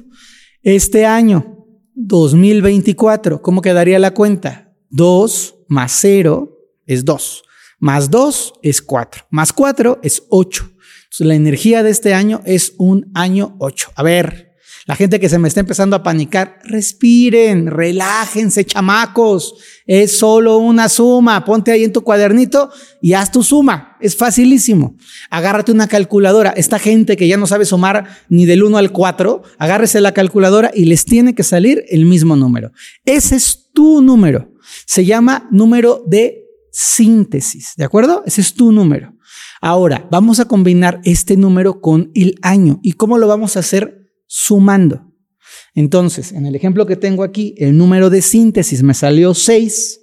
Este 0.63 1.07
año, 1.07 1.65
2024, 1.95 3.41
¿cómo 3.41 3.63
quedaría 3.63 3.97
la 3.97 4.13
cuenta? 4.13 4.75
2 4.91 5.55
más 5.67 5.91
0 5.99 6.55
es 6.85 7.03
2, 7.03 7.43
más 7.79 8.11
2 8.11 8.53
es 8.61 8.79
4, 8.83 9.25
más 9.31 9.53
4 9.53 10.01
es 10.03 10.21
8. 10.29 10.63
Entonces, 10.63 11.25
la 11.25 11.33
energía 11.33 11.81
de 11.81 11.89
este 11.89 12.13
año 12.13 12.41
es 12.45 12.75
un 12.77 13.09
año 13.15 13.55
8. 13.57 13.93
A 13.95 14.03
ver, 14.03 14.50
la 14.91 14.97
gente 14.97 15.21
que 15.21 15.29
se 15.29 15.39
me 15.39 15.47
está 15.47 15.61
empezando 15.61 15.95
a 15.95 16.03
panicar, 16.03 16.59
respiren, 16.65 17.67
relájense, 17.67 18.65
chamacos. 18.65 19.55
Es 19.85 20.17
solo 20.17 20.57
una 20.57 20.89
suma. 20.89 21.45
Ponte 21.45 21.71
ahí 21.71 21.85
en 21.85 21.93
tu 21.93 22.01
cuadernito 22.01 22.69
y 23.01 23.13
haz 23.13 23.31
tu 23.31 23.41
suma. 23.41 23.95
Es 24.01 24.17
facilísimo. 24.17 24.97
Agárrate 25.29 25.71
una 25.71 25.87
calculadora. 25.87 26.49
Esta 26.49 26.77
gente 26.77 27.15
que 27.15 27.29
ya 27.29 27.37
no 27.37 27.47
sabe 27.47 27.63
sumar 27.63 28.05
ni 28.27 28.45
del 28.45 28.63
1 28.63 28.77
al 28.77 28.91
4, 28.91 29.43
agárrese 29.59 30.01
la 30.01 30.11
calculadora 30.13 30.71
y 30.73 30.83
les 30.83 31.05
tiene 31.05 31.35
que 31.35 31.43
salir 31.43 31.85
el 31.87 32.05
mismo 32.05 32.35
número. 32.35 32.73
Ese 33.05 33.37
es 33.37 33.69
tu 33.73 34.01
número. 34.01 34.51
Se 34.85 35.05
llama 35.05 35.47
número 35.51 36.03
de 36.05 36.43
síntesis. 36.69 37.75
¿De 37.77 37.85
acuerdo? 37.85 38.23
Ese 38.25 38.41
es 38.41 38.55
tu 38.55 38.73
número. 38.73 39.13
Ahora, 39.61 40.05
vamos 40.11 40.41
a 40.41 40.49
combinar 40.49 40.99
este 41.05 41.37
número 41.37 41.79
con 41.79 42.11
el 42.13 42.35
año. 42.41 42.81
¿Y 42.83 42.91
cómo 42.93 43.17
lo 43.17 43.29
vamos 43.29 43.55
a 43.55 43.61
hacer? 43.61 44.00
Sumando. 44.33 45.11
Entonces, 45.75 46.31
en 46.31 46.45
el 46.45 46.55
ejemplo 46.55 46.85
que 46.85 46.95
tengo 46.95 47.21
aquí, 47.21 47.53
el 47.57 47.77
número 47.77 48.09
de 48.09 48.21
síntesis 48.21 48.81
me 48.81 48.93
salió 48.93 49.33
6, 49.33 49.99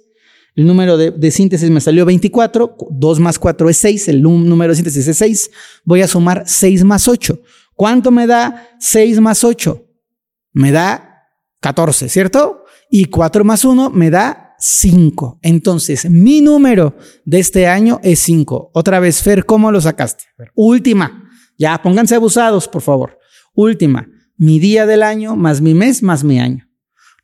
el 0.53 0.67
número 0.67 0.97
de, 0.97 1.31
síntesis 1.31 1.67
me 1.71 1.81
salió 1.81 2.05
24, 2.05 2.77
2 2.91 3.19
más 3.19 3.39
4 3.39 3.69
es 3.71 3.77
6, 3.77 4.07
el 4.09 4.21
número 4.21 4.71
de 4.71 4.75
síntesis 4.75 5.07
es 5.07 5.17
6, 5.17 5.51
voy 5.83 6.03
a 6.03 6.07
sumar 6.07 6.43
6 6.45 6.83
más 6.83 7.07
8. 7.07 7.41
¿Cuánto 7.73 8.11
me 8.11 8.27
da 8.27 8.69
6 8.79 9.19
más 9.19 9.43
8? 9.43 9.83
Me 10.53 10.71
da 10.71 11.23
14, 11.59 12.07
¿cierto? 12.07 12.65
Y 12.91 13.05
4 13.05 13.43
más 13.43 13.65
1 13.65 13.89
me 13.89 14.11
da 14.11 14.53
5. 14.59 15.39
Entonces, 15.41 16.07
mi 16.07 16.41
número 16.41 16.95
de 17.25 17.39
este 17.39 17.65
año 17.65 17.99
es 18.03 18.19
5. 18.19 18.69
Otra 18.75 18.99
vez, 18.99 19.23
Fer, 19.23 19.43
¿cómo 19.43 19.71
lo 19.71 19.81
sacaste? 19.81 20.25
Última. 20.53 21.31
Ya, 21.57 21.81
pónganse 21.81 22.13
abusados, 22.13 22.67
por 22.67 22.83
favor. 22.83 23.17
Última. 23.55 24.07
Mi 24.39 24.57
día 24.57 24.85
del 24.85 25.03
año 25.03 25.35
más 25.35 25.59
mi 25.59 25.73
mes 25.73 26.01
más 26.01 26.23
mi 26.23 26.39
año. 26.39 26.65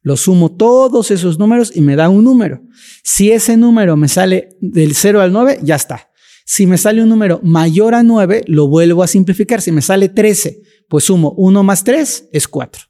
Lo 0.02 0.18
sumo 0.18 0.52
todos 0.52 1.12
esos 1.12 1.40
números 1.40 1.72
y 1.74 1.80
me 1.80 1.96
da 1.96 2.10
un 2.10 2.26
número. 2.26 2.62
Si 3.04 3.32
ese 3.32 3.56
número 3.56 3.96
me 3.96 4.10
sale 4.10 4.50
del 4.60 4.94
0 4.94 5.22
al 5.22 5.32
9, 5.32 5.60
ya 5.64 5.76
está. 5.76 6.12
Si 6.46 6.68
me 6.68 6.78
sale 6.78 7.02
un 7.02 7.08
número 7.08 7.40
mayor 7.42 7.96
a 7.96 8.04
9, 8.04 8.44
lo 8.48 8.68
vuelvo 8.68 9.02
a 9.02 9.08
simplificar. 9.08 9.62
Si 9.62 9.72
me 9.72 9.82
sale 9.82 10.10
13, 10.10 10.62
pues 10.90 11.06
sumo 11.06 11.34
1 11.38 11.64
más 11.64 11.86
3 11.86 12.30
es 12.34 12.50
4. 12.50 12.84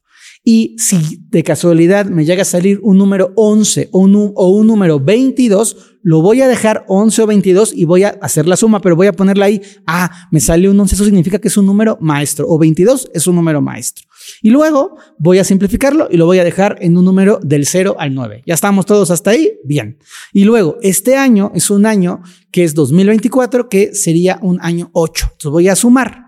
Y 0.48 0.76
si 0.78 1.26
de 1.32 1.42
casualidad 1.42 2.06
me 2.06 2.24
llega 2.24 2.44
a 2.44 2.46
salir 2.46 2.80
un 2.84 3.00
número 3.00 3.34
11 3.36 3.90
o 3.92 3.98
un, 3.98 4.68
número 4.68 5.00
22, 5.00 5.98
lo 6.04 6.22
voy 6.22 6.42
a 6.42 6.48
dejar 6.48 6.86
11 6.88 7.24
o 7.24 7.26
22 7.26 7.74
y 7.74 7.86
voy 7.86 8.04
a 8.04 8.10
hacer 8.22 8.48
la 8.48 8.56
suma, 8.56 8.80
pero 8.80 8.96
voy 8.96 9.08
a 9.08 9.14
ponerla 9.14 9.46
ahí. 9.46 9.60
Ah, 9.88 10.28
me 10.30 10.40
sale 10.40 10.70
un 10.70 10.80
11, 10.80 10.94
eso 10.94 11.04
significa 11.04 11.40
que 11.40 11.48
es 11.48 11.58
un 11.58 11.66
número 11.66 11.98
maestro. 12.00 12.46
O 12.48 12.60
22 12.60 13.10
es 13.12 13.26
un 13.26 13.34
número 13.34 13.60
maestro. 13.60 14.06
Y 14.44 14.52
luego 14.52 14.98
voy 15.18 15.40
a 15.40 15.44
simplificarlo 15.44 16.10
y 16.12 16.18
lo 16.18 16.28
voy 16.28 16.38
a 16.38 16.44
dejar 16.44 16.78
en 16.80 16.96
un 16.96 17.06
número 17.06 17.40
del 17.42 17.66
0 17.66 17.96
al 17.98 18.14
9. 18.14 18.44
Ya 18.46 18.54
estamos 18.54 18.86
todos 18.86 19.10
hasta 19.10 19.32
ahí. 19.32 19.54
Bien. 19.64 19.98
Y 20.32 20.44
luego, 20.44 20.78
este 20.84 21.16
año 21.16 21.52
es 21.56 21.72
un 21.72 21.88
año 21.88 22.22
que 22.52 22.64
es 22.64 22.76
2024, 22.76 23.68
que 23.68 23.96
sería 23.96 24.38
un 24.44 24.60
año 24.62 24.92
8. 24.94 25.26
Entonces 25.32 25.52
voy 25.52 25.70
a 25.70 25.76
sumar. 25.76 26.24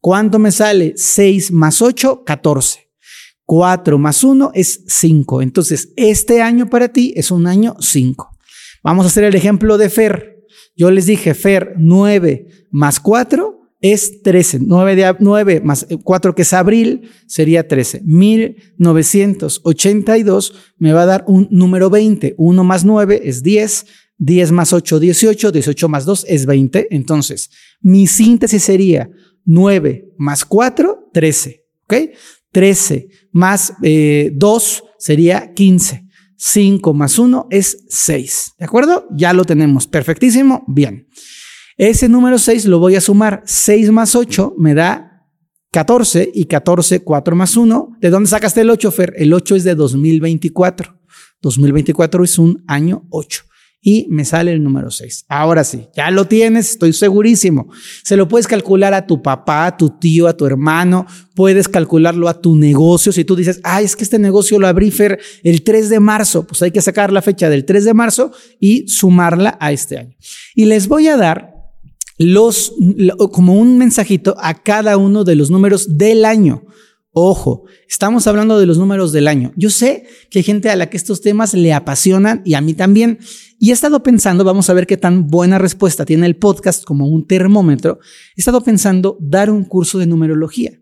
¿Cuánto 0.00 0.38
me 0.38 0.52
sale? 0.52 0.94
6 0.96 1.52
más 1.52 1.82
8, 1.82 2.22
14. 2.24 2.87
4 3.48 3.96
más 3.96 4.24
1 4.24 4.50
es 4.52 4.84
5. 4.88 5.40
Entonces, 5.40 5.94
este 5.96 6.42
año 6.42 6.68
para 6.68 6.90
ti 6.90 7.14
es 7.16 7.30
un 7.30 7.46
año 7.46 7.76
5. 7.80 8.28
Vamos 8.84 9.06
a 9.06 9.08
hacer 9.08 9.24
el 9.24 9.34
ejemplo 9.34 9.78
de 9.78 9.88
Fer. 9.88 10.44
Yo 10.76 10.90
les 10.90 11.06
dije, 11.06 11.32
Fer, 11.32 11.72
9 11.78 12.46
más 12.70 13.00
4 13.00 13.58
es 13.80 14.20
13. 14.20 14.58
9, 14.60 14.96
de, 14.96 15.16
9 15.18 15.62
más 15.64 15.86
4 16.04 16.34
que 16.34 16.42
es 16.42 16.52
abril 16.52 17.08
sería 17.26 17.66
13. 17.66 18.02
1982 18.04 20.54
me 20.76 20.92
va 20.92 21.04
a 21.04 21.06
dar 21.06 21.24
un 21.26 21.48
número 21.50 21.88
20. 21.88 22.34
1 22.36 22.64
más 22.64 22.84
9 22.84 23.22
es 23.24 23.42
10. 23.42 23.86
10 24.18 24.52
más 24.52 24.74
8, 24.74 25.00
18. 25.00 25.52
18 25.52 25.88
más 25.88 26.04
2 26.04 26.26
es 26.28 26.44
20. 26.44 26.88
Entonces, 26.90 27.48
mi 27.80 28.06
síntesis 28.06 28.62
sería 28.62 29.08
9 29.46 30.12
más 30.18 30.44
4, 30.44 31.08
13. 31.14 31.64
¿Ok? 31.84 31.94
13 32.52 33.08
más 33.32 33.74
2 33.80 33.82
eh, 33.82 34.32
sería 34.98 35.52
15. 35.54 36.06
5 36.36 36.94
más 36.94 37.18
1 37.18 37.48
es 37.50 37.84
6. 37.88 38.54
¿De 38.58 38.64
acuerdo? 38.64 39.06
Ya 39.10 39.32
lo 39.32 39.44
tenemos. 39.44 39.86
Perfectísimo. 39.86 40.64
Bien. 40.68 41.08
Ese 41.76 42.08
número 42.08 42.38
6 42.38 42.66
lo 42.66 42.78
voy 42.78 42.96
a 42.96 43.00
sumar. 43.00 43.42
6 43.44 43.90
más 43.90 44.14
8 44.14 44.54
me 44.56 44.74
da 44.74 45.26
14 45.72 46.30
y 46.32 46.44
14, 46.44 47.00
4 47.00 47.36
más 47.36 47.56
1. 47.56 47.96
¿De 48.00 48.10
dónde 48.10 48.30
sacaste 48.30 48.60
el 48.60 48.70
8, 48.70 48.90
Fer? 48.92 49.14
El 49.16 49.32
8 49.32 49.56
es 49.56 49.64
de 49.64 49.74
2024. 49.74 50.96
2024 51.40 52.24
es 52.24 52.38
un 52.38 52.64
año 52.66 53.06
8 53.10 53.47
y 53.80 54.06
me 54.10 54.24
sale 54.24 54.52
el 54.52 54.62
número 54.62 54.90
6. 54.90 55.26
Ahora 55.28 55.64
sí, 55.64 55.86
ya 55.96 56.10
lo 56.10 56.26
tienes, 56.26 56.70
estoy 56.70 56.92
segurísimo. 56.92 57.70
Se 58.02 58.16
lo 58.16 58.28
puedes 58.28 58.48
calcular 58.48 58.92
a 58.94 59.06
tu 59.06 59.22
papá, 59.22 59.66
a 59.66 59.76
tu 59.76 59.90
tío, 59.90 60.26
a 60.26 60.36
tu 60.36 60.46
hermano, 60.46 61.06
puedes 61.34 61.68
calcularlo 61.68 62.28
a 62.28 62.40
tu 62.40 62.56
negocio. 62.56 63.12
Si 63.12 63.24
tú 63.24 63.36
dices, 63.36 63.60
ay, 63.62 63.84
es 63.84 63.94
que 63.94 64.04
este 64.04 64.18
negocio 64.18 64.58
lo 64.58 64.66
abrí 64.66 64.90
Fer 64.90 65.20
el 65.44 65.62
3 65.62 65.90
de 65.90 66.00
marzo, 66.00 66.46
pues 66.46 66.60
hay 66.62 66.70
que 66.70 66.82
sacar 66.82 67.12
la 67.12 67.22
fecha 67.22 67.48
del 67.48 67.64
3 67.64 67.84
de 67.84 67.94
marzo 67.94 68.32
y 68.58 68.88
sumarla 68.88 69.56
a 69.60 69.72
este 69.72 69.98
año. 69.98 70.16
Y 70.54 70.64
les 70.64 70.88
voy 70.88 71.06
a 71.08 71.16
dar 71.16 71.54
los, 72.18 72.74
como 73.32 73.54
un 73.54 73.78
mensajito 73.78 74.34
a 74.38 74.54
cada 74.54 74.96
uno 74.96 75.24
de 75.24 75.36
los 75.36 75.50
números 75.50 75.96
del 75.96 76.24
año. 76.24 76.64
Ojo, 77.12 77.64
estamos 77.88 78.26
hablando 78.26 78.60
de 78.60 78.66
los 78.66 78.78
números 78.78 79.12
del 79.12 79.28
año. 79.28 79.52
Yo 79.56 79.70
sé 79.70 80.06
que 80.30 80.40
hay 80.40 80.42
gente 80.42 80.68
a 80.68 80.76
la 80.76 80.90
que 80.90 80.96
estos 80.96 81.20
temas 81.20 81.54
le 81.54 81.72
apasionan 81.72 82.42
y 82.44 82.54
a 82.54 82.60
mí 82.60 82.74
también. 82.74 83.18
Y 83.60 83.70
he 83.70 83.72
estado 83.72 84.02
pensando, 84.04 84.44
vamos 84.44 84.70
a 84.70 84.74
ver 84.74 84.86
qué 84.86 84.96
tan 84.96 85.26
buena 85.26 85.58
respuesta 85.58 86.04
tiene 86.04 86.26
el 86.26 86.36
podcast 86.36 86.84
como 86.84 87.08
un 87.08 87.26
termómetro. 87.26 87.98
He 88.36 88.40
estado 88.40 88.62
pensando 88.62 89.16
dar 89.20 89.50
un 89.50 89.64
curso 89.64 89.98
de 89.98 90.06
numerología 90.06 90.78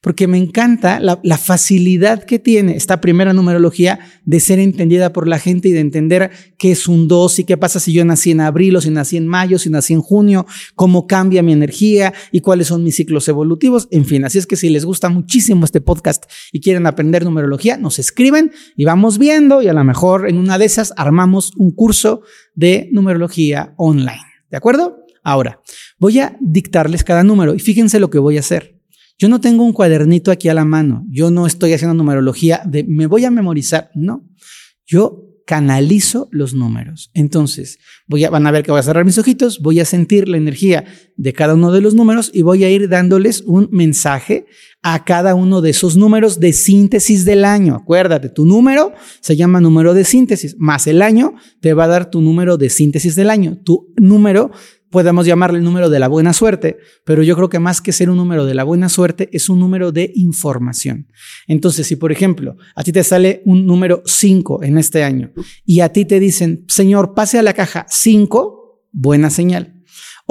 porque 0.00 0.26
me 0.26 0.38
encanta 0.38 0.98
la, 0.98 1.18
facilidad 1.36 2.24
que 2.24 2.38
tiene 2.38 2.76
esta 2.76 3.00
primera 3.00 3.32
numerología 3.32 3.98
de 4.24 4.40
ser 4.40 4.58
entendida 4.58 5.12
por 5.12 5.28
la 5.28 5.38
gente 5.38 5.68
y 5.68 5.72
de 5.72 5.80
entender 5.80 6.30
qué 6.58 6.72
es 6.72 6.88
un 6.88 7.08
2 7.08 7.40
y 7.40 7.44
qué 7.44 7.56
pasa 7.56 7.80
si 7.80 7.92
yo 7.92 8.04
nací 8.04 8.30
en 8.30 8.40
abril 8.40 8.76
o 8.76 8.80
si 8.80 8.90
nací 8.90 9.16
en 9.16 9.26
mayo, 9.26 9.58
si 9.58 9.68
nací 9.68 9.92
en 9.92 10.00
junio, 10.00 10.46
cómo 10.74 11.06
cambia 11.06 11.42
mi 11.42 11.52
energía 11.52 12.14
y 12.32 12.40
cuáles 12.40 12.68
son 12.68 12.82
mis 12.82 12.96
ciclos 12.96 13.28
evolutivos. 13.28 13.88
En 13.90 14.06
fin, 14.06 14.24
así 14.24 14.38
es 14.38 14.46
que 14.46 14.56
si 14.56 14.70
les 14.70 14.84
gusta 14.84 15.08
muchísimo 15.08 15.64
este 15.64 15.80
podcast 15.80 16.24
y 16.52 16.60
quieren 16.60 16.86
aprender 16.86 17.24
numerología, 17.24 17.76
nos 17.76 17.98
escriben 17.98 18.52
y 18.76 18.84
vamos 18.84 19.18
viendo 19.18 19.60
y 19.60 19.68
a 19.68 19.74
lo 19.74 19.84
mejor 19.84 20.28
en 20.28 20.38
una 20.38 20.58
de 20.58 20.64
esas 20.64 20.92
armamos 20.96 21.52
un 21.56 21.72
curso 21.72 22.19
de 22.54 22.88
numerología 22.92 23.74
online. 23.76 24.24
¿De 24.50 24.56
acuerdo? 24.56 25.04
Ahora, 25.22 25.60
voy 25.98 26.18
a 26.18 26.36
dictarles 26.40 27.04
cada 27.04 27.22
número 27.22 27.54
y 27.54 27.58
fíjense 27.58 28.00
lo 28.00 28.10
que 28.10 28.18
voy 28.18 28.36
a 28.36 28.40
hacer. 28.40 28.80
Yo 29.18 29.28
no 29.28 29.40
tengo 29.40 29.64
un 29.64 29.72
cuadernito 29.72 30.30
aquí 30.30 30.48
a 30.48 30.54
la 30.54 30.64
mano. 30.64 31.04
Yo 31.10 31.30
no 31.30 31.46
estoy 31.46 31.74
haciendo 31.74 31.94
numerología 31.94 32.62
de 32.64 32.84
me 32.84 33.06
voy 33.06 33.26
a 33.26 33.30
memorizar. 33.30 33.90
No. 33.94 34.26
Yo 34.86 35.29
canalizo 35.50 36.28
los 36.30 36.54
números. 36.54 37.10
Entonces, 37.12 37.80
voy 38.06 38.22
a, 38.22 38.30
van 38.30 38.46
a 38.46 38.52
ver 38.52 38.62
que 38.62 38.70
voy 38.70 38.78
a 38.78 38.84
cerrar 38.84 39.04
mis 39.04 39.18
ojitos, 39.18 39.58
voy 39.60 39.80
a 39.80 39.84
sentir 39.84 40.28
la 40.28 40.36
energía 40.36 40.84
de 41.16 41.32
cada 41.32 41.54
uno 41.54 41.72
de 41.72 41.80
los 41.80 41.92
números 41.92 42.30
y 42.32 42.42
voy 42.42 42.62
a 42.62 42.70
ir 42.70 42.88
dándoles 42.88 43.42
un 43.44 43.68
mensaje 43.72 44.46
a 44.80 45.04
cada 45.04 45.34
uno 45.34 45.60
de 45.60 45.70
esos 45.70 45.96
números 45.96 46.38
de 46.38 46.52
síntesis 46.52 47.24
del 47.24 47.44
año. 47.44 47.74
Acuérdate, 47.74 48.28
tu 48.28 48.46
número 48.46 48.92
se 49.20 49.34
llama 49.34 49.60
número 49.60 49.92
de 49.92 50.04
síntesis, 50.04 50.54
más 50.56 50.86
el 50.86 51.02
año 51.02 51.34
te 51.60 51.74
va 51.74 51.82
a 51.82 51.88
dar 51.88 52.12
tu 52.12 52.20
número 52.20 52.56
de 52.56 52.70
síntesis 52.70 53.16
del 53.16 53.28
año. 53.28 53.58
Tu 53.64 53.92
número 53.96 54.52
podemos 54.90 55.26
llamarle 55.26 55.58
el 55.58 55.64
número 55.64 55.88
de 55.88 55.98
la 55.98 56.08
buena 56.08 56.32
suerte, 56.32 56.78
pero 57.04 57.22
yo 57.22 57.36
creo 57.36 57.48
que 57.48 57.58
más 57.58 57.80
que 57.80 57.92
ser 57.92 58.10
un 58.10 58.16
número 58.16 58.44
de 58.44 58.54
la 58.54 58.64
buena 58.64 58.88
suerte, 58.88 59.28
es 59.32 59.48
un 59.48 59.58
número 59.58 59.92
de 59.92 60.12
información. 60.14 61.08
Entonces, 61.46 61.86
si 61.86 61.96
por 61.96 62.12
ejemplo, 62.12 62.56
a 62.74 62.82
ti 62.82 62.92
te 62.92 63.04
sale 63.04 63.42
un 63.44 63.66
número 63.66 64.02
5 64.04 64.62
en 64.62 64.78
este 64.78 65.04
año 65.04 65.32
y 65.64 65.80
a 65.80 65.90
ti 65.90 66.04
te 66.04 66.20
dicen, 66.20 66.64
señor, 66.68 67.14
pase 67.14 67.38
a 67.38 67.42
la 67.42 67.54
caja 67.54 67.86
5, 67.88 68.88
buena 68.92 69.30
señal. 69.30 69.79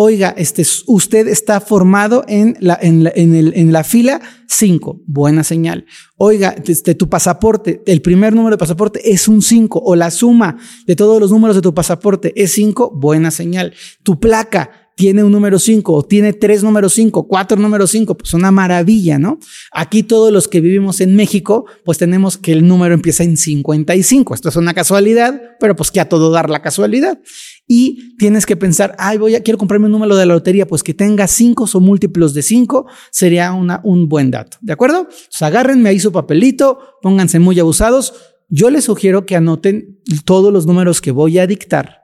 Oiga, 0.02 0.34
este, 0.38 0.64
usted 0.88 1.28
está 1.28 1.60
formado 1.60 2.24
en 2.30 2.56
la, 2.62 2.80
en 2.82 3.04
la, 3.04 3.12
en 3.14 3.36
el, 3.36 3.52
en 3.54 3.74
la 3.74 3.84
fila 3.84 4.22
5, 4.48 5.02
buena 5.06 5.44
señal. 5.44 5.88
Oiga, 6.16 6.56
este, 6.66 6.96
tu 6.96 7.10
pasaporte, 7.10 7.84
el 7.86 8.02
primer 8.02 8.34
número 8.34 8.56
de 8.56 8.58
pasaporte 8.58 9.12
es 9.12 9.28
un 9.28 9.42
5 9.42 9.78
o 9.84 9.98
la 9.98 10.10
suma 10.10 10.58
de 10.88 10.96
todos 10.96 11.20
los 11.20 11.32
números 11.32 11.58
de 11.58 11.62
tu 11.62 11.74
pasaporte 11.74 12.32
es 12.42 12.54
5, 12.54 12.94
buena 12.96 13.30
señal. 13.30 13.74
Tu 14.02 14.18
placa 14.22 14.79
tiene 15.00 15.24
un 15.24 15.32
número 15.32 15.60
5 15.60 15.94
o 15.94 16.04
tiene 16.04 16.34
tres 16.34 16.62
números 16.62 16.92
5, 16.92 17.26
cuatro 17.26 17.58
números 17.58 17.90
5, 17.92 18.18
pues 18.18 18.34
una 18.34 18.52
maravilla, 18.52 19.18
¿no? 19.18 19.40
Aquí 19.72 20.04
todos 20.04 20.30
los 20.30 20.50
que 20.50 20.60
vivimos 20.60 21.00
en 21.00 21.16
México, 21.16 21.66
pues 21.86 21.98
tenemos 21.98 22.38
que 22.38 22.52
el 22.52 22.68
número 22.68 22.96
empieza 22.96 23.24
en 23.24 23.38
55. 23.38 24.34
Esto 24.34 24.50
es 24.50 24.58
una 24.58 24.74
casualidad, 24.74 25.42
pero 25.62 25.78
pues 25.78 25.90
que 25.90 26.02
a 26.02 26.10
todo 26.10 26.32
dar 26.32 26.50
la 26.50 26.62
casualidad. 26.62 27.18
Y 27.66 28.18
tienes 28.18 28.46
que 28.46 28.58
pensar, 28.58 28.94
ay, 29.00 29.18
voy 29.18 29.36
a, 29.36 29.42
quiero 29.42 29.58
comprarme 29.58 29.86
un 29.86 29.94
número 29.94 30.18
de 30.18 30.26
la 30.26 30.34
lotería, 30.34 30.68
pues 30.68 30.84
que 30.84 30.94
tenga 30.94 31.28
5 31.28 31.70
o 31.72 31.80
múltiplos 31.80 32.34
de 32.34 32.42
5 32.42 32.86
sería 33.10 33.54
una, 33.54 33.80
un 33.86 34.10
buen 34.10 34.32
dato, 34.32 34.58
¿de 34.60 34.74
acuerdo? 34.74 35.06
Pues 35.06 35.42
agárrenme 35.42 35.88
ahí 35.88 36.02
su 36.02 36.12
papelito, 36.12 36.78
pónganse 37.02 37.40
muy 37.40 37.58
abusados. 37.58 38.16
Yo 38.50 38.70
les 38.70 38.84
sugiero 38.84 39.26
que 39.26 39.38
anoten 39.38 40.02
todos 40.26 40.52
los 40.52 40.66
números 40.66 41.00
que 41.00 41.12
voy 41.12 41.40
a 41.40 41.48
dictar 41.48 42.00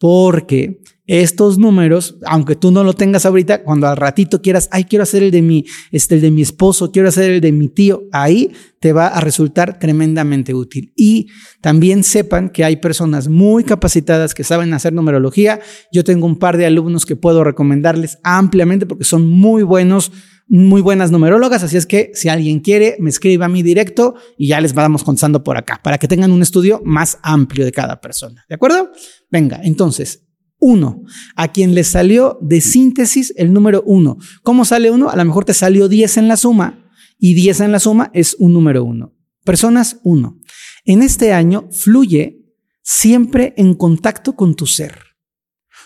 porque 0.00 0.80
estos 1.06 1.58
números, 1.58 2.16
aunque 2.24 2.56
tú 2.56 2.70
no 2.70 2.84
lo 2.84 2.94
tengas 2.94 3.26
ahorita, 3.26 3.64
cuando 3.64 3.86
al 3.86 3.98
ratito 3.98 4.40
quieras, 4.40 4.68
ay, 4.72 4.84
quiero 4.84 5.02
hacer 5.02 5.22
el 5.22 5.30
de 5.30 5.42
mi, 5.42 5.66
este, 5.92 6.14
el 6.14 6.20
de 6.22 6.30
mi 6.30 6.40
esposo, 6.40 6.90
quiero 6.90 7.08
hacer 7.08 7.32
el 7.32 7.40
de 7.42 7.52
mi 7.52 7.68
tío, 7.68 8.04
ahí 8.10 8.50
te 8.78 8.94
va 8.94 9.08
a 9.08 9.20
resultar 9.20 9.78
tremendamente 9.78 10.54
útil. 10.54 10.92
Y 10.96 11.26
también 11.60 12.02
sepan 12.02 12.48
que 12.48 12.64
hay 12.64 12.76
personas 12.76 13.28
muy 13.28 13.62
capacitadas 13.62 14.34
que 14.34 14.42
saben 14.42 14.72
hacer 14.72 14.94
numerología. 14.94 15.60
Yo 15.92 16.02
tengo 16.02 16.26
un 16.26 16.38
par 16.38 16.56
de 16.56 16.64
alumnos 16.64 17.04
que 17.04 17.16
puedo 17.16 17.44
recomendarles 17.44 18.18
ampliamente 18.22 18.86
porque 18.86 19.04
son 19.04 19.28
muy 19.28 19.62
buenos 19.64 20.12
muy 20.50 20.80
buenas 20.80 21.12
numerólogas, 21.12 21.62
así 21.62 21.76
es 21.76 21.86
que 21.86 22.10
si 22.12 22.28
alguien 22.28 22.58
quiere, 22.58 22.96
me 22.98 23.08
escriba 23.08 23.46
a 23.46 23.48
mi 23.48 23.62
directo 23.62 24.16
y 24.36 24.48
ya 24.48 24.60
les 24.60 24.74
vamos 24.74 25.04
contando 25.04 25.44
por 25.44 25.56
acá, 25.56 25.80
para 25.82 25.96
que 25.96 26.08
tengan 26.08 26.32
un 26.32 26.42
estudio 26.42 26.82
más 26.84 27.18
amplio 27.22 27.64
de 27.64 27.70
cada 27.70 28.00
persona. 28.00 28.44
¿De 28.48 28.56
acuerdo? 28.56 28.90
Venga, 29.30 29.60
entonces, 29.62 30.26
uno, 30.58 31.04
a 31.36 31.52
quien 31.52 31.76
le 31.76 31.84
salió 31.84 32.36
de 32.42 32.60
síntesis 32.60 33.32
el 33.36 33.52
número 33.52 33.84
uno. 33.86 34.18
¿Cómo 34.42 34.64
sale 34.64 34.90
uno? 34.90 35.08
A 35.08 35.16
lo 35.16 35.24
mejor 35.24 35.44
te 35.44 35.54
salió 35.54 35.88
10 35.88 36.16
en 36.16 36.26
la 36.26 36.36
suma 36.36 36.90
y 37.16 37.34
10 37.34 37.60
en 37.60 37.72
la 37.72 37.78
suma 37.78 38.10
es 38.12 38.34
un 38.40 38.52
número 38.52 38.82
uno. 38.82 39.14
Personas, 39.44 40.00
uno. 40.02 40.40
En 40.84 41.02
este 41.02 41.32
año 41.32 41.68
fluye 41.70 42.40
siempre 42.82 43.54
en 43.56 43.74
contacto 43.74 44.34
con 44.34 44.56
tu 44.56 44.66
ser. 44.66 44.98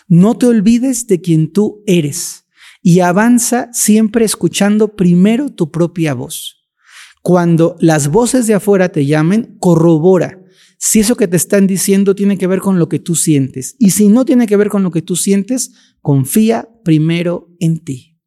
No 0.07 0.35
te 0.35 0.47
olvides 0.47 1.05
de 1.05 1.21
quien 1.21 1.51
tú 1.51 1.83
eres 1.85 2.44
y 2.85 2.99
avanza 2.99 3.69
siempre 3.73 4.25
escuchando 4.25 4.95
primero 4.95 5.49
tu 5.49 5.71
propia 5.71 6.13
voz. 6.13 6.67
Cuando 7.23 7.75
las 7.79 8.09
voces 8.09 8.45
de 8.45 8.53
afuera 8.53 8.89
te 8.89 9.07
llamen, 9.07 9.57
corrobora 9.59 10.45
si 10.77 10.99
eso 10.99 11.15
que 11.15 11.27
te 11.27 11.35
están 11.35 11.65
diciendo 11.65 12.13
tiene 12.13 12.37
que 12.37 12.45
ver 12.45 12.59
con 12.59 12.77
lo 12.77 12.89
que 12.89 12.99
tú 12.99 13.15
sientes. 13.15 13.75
Y 13.79 13.89
si 13.89 14.07
no 14.07 14.23
tiene 14.23 14.45
que 14.45 14.55
ver 14.55 14.69
con 14.69 14.83
lo 14.83 14.91
que 14.91 15.01
tú 15.01 15.15
sientes, 15.15 15.71
confía 15.99 16.69
primero 16.83 17.49
en 17.59 17.83
ti. 17.83 18.19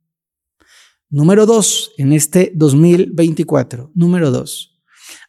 Número 1.08 1.46
dos, 1.46 1.92
en 1.98 2.12
este 2.12 2.50
2024. 2.56 3.92
Número 3.94 4.32
dos, 4.32 4.82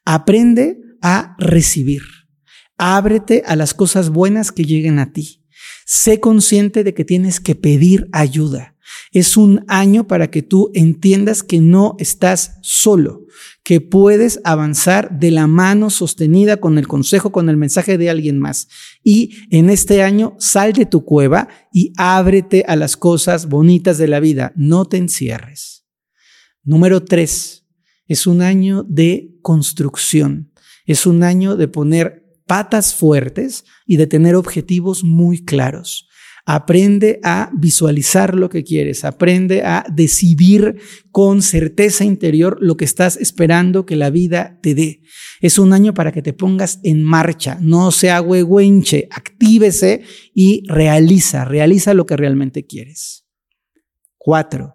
aprende 0.06 0.80
a 1.02 1.36
recibir. 1.38 2.02
Ábrete 2.80 3.44
a 3.46 3.56
las 3.56 3.76
cosas 3.76 4.10
buenas 4.10 4.52
que 4.52 4.64
lleguen 4.64 4.98
a 4.98 5.14
ti. 5.14 5.46
Sé 5.86 6.20
consciente 6.20 6.84
de 6.84 6.96
que 6.96 7.06
tienes 7.06 7.40
que 7.40 7.54
pedir 7.54 8.10
ayuda. 8.12 8.76
Es 9.12 9.38
un 9.38 9.66
año 9.68 10.08
para 10.08 10.30
que 10.30 10.42
tú 10.42 10.72
entiendas 10.74 11.44
que 11.44 11.62
no 11.62 11.96
estás 12.00 12.58
solo, 12.62 13.26
que 13.64 13.82
puedes 13.82 14.40
avanzar 14.44 15.20
de 15.20 15.32
la 15.32 15.48
mano 15.48 15.90
sostenida 15.90 16.58
con 16.58 16.78
el 16.78 16.88
consejo, 16.88 17.32
con 17.32 17.50
el 17.50 17.58
mensaje 17.58 17.98
de 17.98 18.10
alguien 18.10 18.40
más. 18.40 18.68
Y 19.04 19.38
en 19.50 19.70
este 19.70 20.04
año 20.04 20.36
sal 20.40 20.74
de 20.74 20.86
tu 20.86 21.06
cueva 21.06 21.50
y 21.72 21.94
ábrete 21.98 22.66
a 22.68 22.76
las 22.76 22.98
cosas 22.98 23.48
bonitas 23.48 23.98
de 23.98 24.08
la 24.08 24.20
vida. 24.20 24.54
No 24.56 24.86
te 24.86 24.98
encierres. 24.98 25.86
Número 26.64 27.04
tres, 27.04 27.66
es 28.08 28.28
un 28.28 28.42
año 28.42 28.84
de 28.84 29.38
construcción. 29.42 30.52
Es 30.86 31.06
un 31.06 31.24
año 31.24 31.56
de 31.56 31.68
poner 31.68 32.26
patas 32.48 32.96
fuertes 32.96 33.64
y 33.86 33.98
de 33.98 34.08
tener 34.08 34.36
objetivos 34.36 35.04
muy 35.04 35.46
claros. 35.46 36.09
Aprende 36.52 37.20
a 37.22 37.52
visualizar 37.54 38.34
lo 38.34 38.50
que 38.50 38.64
quieres, 38.64 39.06
aprende 39.06 39.62
a 39.62 39.86
decidir 39.94 40.78
con 41.12 41.44
certeza 41.44 42.06
interior 42.06 42.58
lo 42.60 42.76
que 42.76 42.86
estás 42.86 43.18
esperando 43.18 43.86
que 43.86 43.96
la 43.96 44.10
vida 44.10 44.58
te 44.64 44.74
dé. 44.74 45.04
Es 45.42 45.60
un 45.60 45.74
año 45.74 45.94
para 45.94 46.12
que 46.12 46.24
te 46.24 46.34
pongas 46.34 46.80
en 46.82 47.04
marcha, 47.04 47.60
no 47.62 47.92
sea 47.92 48.24
huehuenche, 48.24 49.08
actívese 49.12 50.02
y 50.34 50.64
realiza, 50.68 51.46
realiza 51.46 51.94
lo 51.94 52.08
que 52.08 52.18
realmente 52.18 52.66
quieres. 52.66 53.28
Cuatro, 54.18 54.74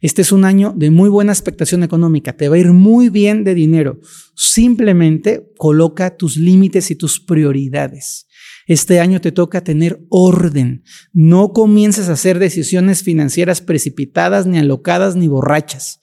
este 0.00 0.22
es 0.22 0.32
un 0.32 0.44
año 0.44 0.74
de 0.76 0.90
muy 0.90 1.08
buena 1.08 1.30
expectación 1.30 1.84
económica, 1.84 2.36
te 2.36 2.48
va 2.48 2.56
a 2.56 2.58
ir 2.58 2.72
muy 2.72 3.08
bien 3.08 3.44
de 3.44 3.54
dinero. 3.54 4.00
Simplemente 4.34 5.52
coloca 5.58 6.16
tus 6.16 6.36
límites 6.36 6.90
y 6.90 6.96
tus 6.96 7.20
prioridades. 7.20 8.26
Este 8.66 9.00
año 9.00 9.20
te 9.20 9.32
toca 9.32 9.62
tener 9.62 10.00
orden. 10.08 10.84
No 11.12 11.52
comiences 11.52 12.08
a 12.08 12.12
hacer 12.12 12.38
decisiones 12.38 13.02
financieras 13.02 13.60
precipitadas, 13.60 14.46
ni 14.46 14.58
alocadas, 14.58 15.16
ni 15.16 15.28
borrachas. 15.28 16.00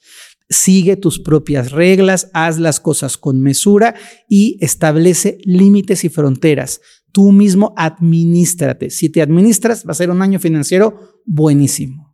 Sigue 0.48 0.96
tus 0.96 1.18
propias 1.18 1.72
reglas, 1.72 2.30
haz 2.34 2.58
las 2.58 2.78
cosas 2.78 3.16
con 3.16 3.40
mesura 3.40 3.94
y 4.28 4.58
establece 4.60 5.38
límites 5.44 6.04
y 6.04 6.08
fronteras. 6.08 6.80
Tú 7.10 7.32
mismo 7.32 7.74
administrate. 7.76 8.90
Si 8.90 9.08
te 9.08 9.22
administras, 9.22 9.84
va 9.86 9.92
a 9.92 9.94
ser 9.94 10.10
un 10.10 10.22
año 10.22 10.38
financiero 10.38 11.22
buenísimo. 11.24 12.11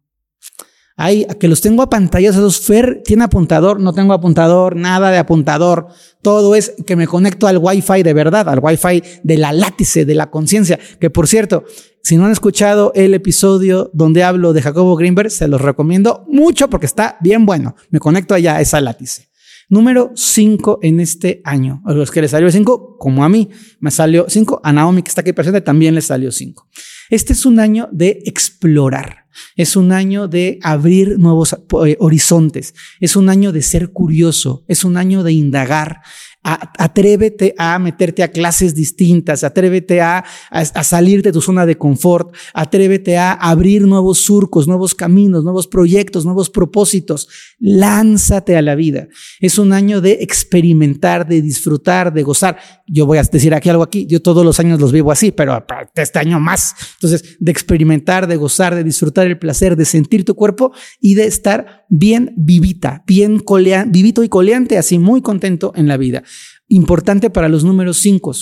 Ay, 1.01 1.29
que 1.39 1.47
los 1.47 1.61
tengo 1.61 1.83
a 1.85 1.89
pantallas 1.89 2.35
esos. 2.35 2.61
Fer 2.61 3.03
tiene 3.05 3.23
apuntador, 3.23 3.79
no 3.79 3.93
tengo 3.93 4.13
apuntador, 4.13 4.75
nada 4.75 5.13
de 5.13 5.19
apuntador. 5.19 5.87
Todo 6.23 6.57
es 6.57 6.75
que 6.85 6.97
me 6.97 7.07
conecto 7.07 7.47
al 7.47 7.59
Wi-Fi 7.59 8.03
de 8.03 8.13
verdad, 8.13 8.49
al 8.49 8.59
Wi-Fi 8.61 9.05
de 9.23 9.39
la 9.39 9.53
látice, 9.53 10.05
de 10.05 10.17
la 10.17 10.29
conciencia. 10.29 10.77
Que 10.99 11.09
por 11.09 11.29
cierto, 11.29 11.63
si 12.03 12.17
no 12.17 12.25
han 12.25 12.33
escuchado 12.33 12.91
el 12.97 13.15
episodio 13.15 13.93
donde 13.95 14.25
hablo 14.25 14.53
de 14.53 14.61
Jacobo 14.61 14.97
Greenberg, 14.97 15.31
se 15.31 15.47
los 15.47 15.61
recomiendo 15.61 16.25
mucho 16.27 16.69
porque 16.69 16.87
está 16.87 17.17
bien 17.21 17.47
bueno. 17.47 17.77
Me 17.91 18.01
conecto 18.01 18.35
allá 18.35 18.57
a 18.57 18.61
esa 18.61 18.81
látice. 18.81 19.29
Número 19.69 20.11
5 20.17 20.81
en 20.83 20.99
este 20.99 21.43
año. 21.45 21.81
A 21.85 21.93
los 21.93 22.11
que 22.11 22.23
les 22.23 22.33
salió 22.33 22.51
5, 22.51 22.97
como 22.99 23.23
a 23.23 23.29
mí, 23.29 23.51
me 23.79 23.93
salió 23.93 24.27
5. 24.29 24.63
A 24.65 24.73
Naomi, 24.73 25.03
que 25.03 25.11
está 25.11 25.21
aquí 25.21 25.33
presente, 25.33 25.61
también 25.61 25.95
le 25.95 26.01
salió 26.01 26.33
5. 26.33 26.67
Este 27.11 27.33
es 27.33 27.47
un 27.47 27.61
año 27.61 27.89
de 27.93 28.23
explorar. 28.27 29.27
Es 29.57 29.77
un 29.77 29.93
año 29.93 30.29
de 30.29 30.59
abrir 30.63 31.19
nuevos 31.19 31.57
eh, 31.87 31.97
horizontes. 32.01 32.75
Es 33.01 33.17
un 33.17 33.29
año 33.29 33.53
de 33.53 33.63
ser 33.63 33.93
curioso. 33.93 34.65
Es 34.69 34.85
un 34.85 34.97
año 34.97 35.23
de 35.23 35.33
indagar 35.33 36.01
atrévete 36.43 37.55
a 37.59 37.79
meterte 37.79 38.23
a 38.23 38.31
clases 38.31 38.75
distintas, 38.75 39.45
atrévete 39.45 40.01
a, 40.01 40.25
a, 40.51 40.85
salir 40.85 41.23
de 41.23 41.33
tu 41.33 41.41
zona 41.43 41.67
de 41.67 41.77
confort, 41.77 42.35
atrévete 42.55 43.19
a 43.19 43.33
abrir 43.33 43.83
nuevos 43.83 44.19
surcos, 44.19 44.67
nuevos 44.67 44.95
caminos, 44.95 45.45
nuevos 45.45 45.67
proyectos, 45.67 46.25
nuevos 46.25 46.49
propósitos. 46.49 47.29
Lánzate 47.61 48.57
a 48.57 48.63
la 48.63 48.77
vida. 48.77 49.09
Es 49.41 49.59
un 49.59 49.73
año 49.73 50.01
de 50.01 50.19
experimentar, 50.21 51.27
de 51.27 51.43
disfrutar, 51.43 52.13
de 52.13 52.23
gozar. 52.23 52.59
Yo 52.87 53.05
voy 53.05 53.19
a 53.19 53.23
decir 53.23 53.53
aquí 53.53 53.69
algo 53.69 53.83
aquí, 53.83 54.07
yo 54.07 54.23
todos 54.23 54.45
los 54.45 54.61
años 54.61 54.81
los 54.81 54.93
vivo 54.93 55.11
así, 55.11 55.33
pero 55.33 55.67
este 55.97 56.21
año 56.21 56.39
más. 56.39 56.75
Entonces, 56.95 57.37
de 57.41 57.51
experimentar, 57.51 58.29
de 58.29 58.37
gozar, 58.37 58.77
de 58.77 58.85
disfrutar 58.85 59.27
el 59.27 59.41
placer, 59.41 59.75
de 59.75 59.87
sentir 59.87 60.25
tu 60.25 60.37
cuerpo 60.37 60.73
y 61.01 61.15
de 61.15 61.27
estar 61.27 61.85
bien 61.89 62.33
vivita, 62.37 63.03
bien 63.09 63.43
vivito 63.89 64.23
y 64.23 64.29
coleante, 64.29 64.79
así 64.79 65.01
muy 65.01 65.21
contento 65.21 65.73
en 65.75 65.89
la 65.89 65.97
vida. 65.97 66.23
Importante 66.69 67.29
para 67.29 67.49
los 67.49 67.65
números 67.65 67.99
5, 67.99 68.33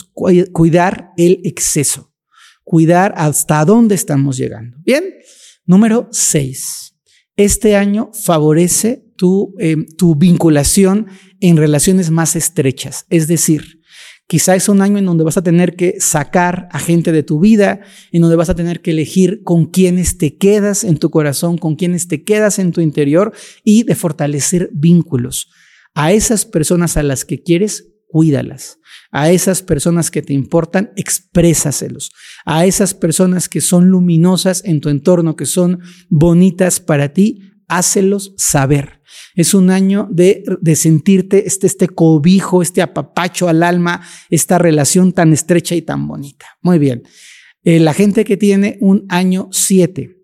cuidar 0.53 1.13
el 1.17 1.41
exceso, 1.45 2.13
cuidar 2.65 3.15
hasta 3.17 3.65
dónde 3.65 3.95
estamos 3.95 4.37
llegando. 4.37 4.77
Bien, 4.85 5.05
número 5.65 6.09
6. 6.11 6.95
Este 7.37 7.77
año 7.77 8.11
favorece 8.13 9.06
tu, 9.17 9.55
em, 9.59 9.87
tu 9.97 10.15
vinculación 10.15 11.07
en 11.41 11.57
relaciones 11.57 12.11
más 12.11 12.37
estrechas, 12.37 13.07
es 13.11 13.29
decir, 13.29 13.77
Quizá 14.29 14.57
es 14.57 14.69
un 14.69 14.83
año 14.83 14.99
en 14.99 15.07
donde 15.07 15.23
vas 15.23 15.37
a 15.37 15.43
tener 15.43 15.77
que 15.77 16.01
sacar 16.01 16.69
a 16.73 16.81
gente 16.81 17.13
de 17.13 17.23
tu 17.23 17.39
vida, 17.39 17.81
en 18.11 18.23
donde 18.23 18.35
vas 18.35 18.49
a 18.49 18.57
tener 18.57 18.83
que 18.83 18.91
elegir 18.91 19.43
con 19.45 19.67
quienes 19.67 20.19
te 20.19 20.37
quedas 20.37 20.83
en 20.83 20.99
tu 20.99 21.11
corazón, 21.11 21.59
con 21.59 21.77
quienes 21.77 22.09
te 22.09 22.25
quedas 22.25 22.59
en 22.59 22.73
tu 22.73 22.81
interior 22.81 23.33
y 23.63 23.85
de 23.85 23.95
fortalecer 23.95 24.69
vínculos. 24.73 25.49
A 25.95 26.13
esas 26.13 26.45
personas 26.45 26.97
a 26.97 27.05
las 27.05 27.25
que 27.25 27.41
quieres, 27.41 27.93
cuídalas. 28.09 28.81
A 29.13 29.31
esas 29.31 29.63
personas 29.63 30.11
que 30.11 30.23
te 30.23 30.33
importan, 30.33 30.91
exprésaselos. 30.97 32.11
A 32.45 32.67
esas 32.67 32.95
personas 32.95 33.49
que 33.49 33.61
son 33.61 33.91
luminosas 33.91 34.65
en 34.65 34.81
tu 34.81 34.89
entorno, 34.89 35.37
que 35.37 35.47
son 35.47 35.79
bonitas 36.09 36.81
para 36.81 37.13
ti, 37.13 37.43
hácelos 37.69 38.35
saber. 38.37 39.01
Es 39.35 39.55
un 39.55 39.71
año 39.71 40.09
de, 40.11 40.45
de 40.61 40.77
sentirte 40.77 41.47
este, 41.47 41.67
este 41.67 41.89
cobijo, 41.89 42.63
este 42.63 42.83
apapacho 42.83 43.49
al 43.49 43.63
alma, 43.63 44.03
esta 44.31 44.59
relación 44.59 45.13
tan 45.13 45.33
estrecha 45.33 45.75
y 45.75 45.83
tan 45.83 46.07
bonita. 46.07 46.47
Muy 46.63 46.79
bien. 46.79 47.03
Eh, 47.65 47.81
la 47.81 47.95
gente 47.95 48.25
que 48.25 48.37
tiene 48.37 48.79
un 48.81 49.07
año 49.09 49.49
7 49.51 50.17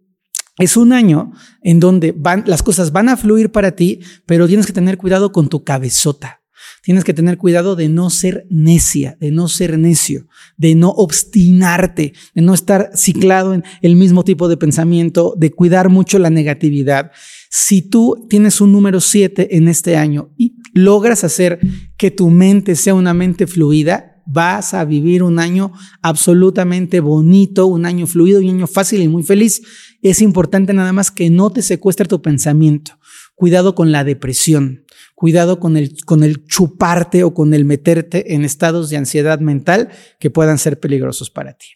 es 0.59 0.77
un 0.77 0.93
año 0.93 1.33
en 1.63 1.81
donde 1.81 2.15
las 2.47 2.63
cosas 2.63 2.93
van 2.93 3.09
a 3.09 3.17
fluir 3.17 3.51
para 3.51 3.73
ti, 3.73 4.01
pero 4.27 4.47
tienes 4.47 4.67
que 4.67 4.73
tener 4.73 4.99
cuidado 4.99 5.33
con 5.33 5.49
tu 5.49 5.65
cabezota. 5.65 6.42
Tienes 6.83 7.05
que 7.05 7.15
tener 7.15 7.39
cuidado 7.39 7.77
de 7.77 7.89
no 7.89 8.11
ser 8.11 8.47
necia, 8.51 9.17
de 9.21 9.31
no 9.31 9.47
ser 9.47 9.79
necio, 9.79 10.27
de 10.57 10.75
no 10.75 10.91
obstinarte, 10.91 12.13
de 12.35 12.43
no 12.43 12.55
estar 12.55 12.91
ciclado 12.95 13.55
en 13.55 13.63
el 13.83 13.95
mismo 13.95 14.25
tipo 14.25 14.49
de 14.49 14.57
pensamiento, 14.57 15.35
de 15.39 15.53
cuidar 15.53 15.91
mucho 15.91 16.19
la 16.19 16.29
negatividad. 16.29 17.13
Si 17.51 17.83
tú 17.83 18.27
tienes 18.29 18.61
un 18.61 18.73
número 18.73 19.01
7 19.01 19.57
en 19.57 19.69
este 19.69 19.97
año 19.97 20.33
y 20.37 20.57
logras 20.75 21.23
hacer 21.23 21.61
que 21.97 22.11
tu 22.11 22.31
mente 22.31 22.75
sea 22.75 22.95
una 22.95 23.15
mente 23.15 23.47
fluida, 23.47 24.13
vas 24.27 24.75
a 24.75 24.85
vivir 24.85 25.23
un 25.23 25.39
año 25.39 25.73
absolutamente 26.01 27.01
bonito, 27.01 27.67
un 27.67 27.87
año 27.87 28.07
fluido, 28.07 28.41
un 28.41 28.49
año 28.49 28.67
fácil 28.67 29.03
y 29.03 29.09
muy 29.09 29.23
feliz. 29.23 29.63
Es 30.03 30.21
importante 30.21 30.73
nada 30.73 30.93
más 30.93 31.11
que 31.11 31.31
no 31.31 31.51
te 31.51 31.63
secuestre 31.63 32.07
tu 32.07 32.23
pensamiento. 32.23 32.99
Cuidado 33.35 33.75
con 33.75 33.93
la 33.93 34.05
depresión, 34.05 34.85
cuidado 35.23 35.61
con 35.61 35.77
el, 35.77 35.95
con 36.05 36.25
el 36.25 36.45
chuparte 36.47 37.23
o 37.23 37.33
con 37.33 37.55
el 37.55 37.65
meterte 37.65 38.35
en 38.35 38.45
estados 38.45 38.91
de 38.91 38.97
ansiedad 38.97 39.39
mental 39.39 39.89
que 40.19 40.31
puedan 40.31 40.59
ser 40.59 40.81
peligrosos 40.81 41.31
para 41.31 41.53
ti 41.53 41.67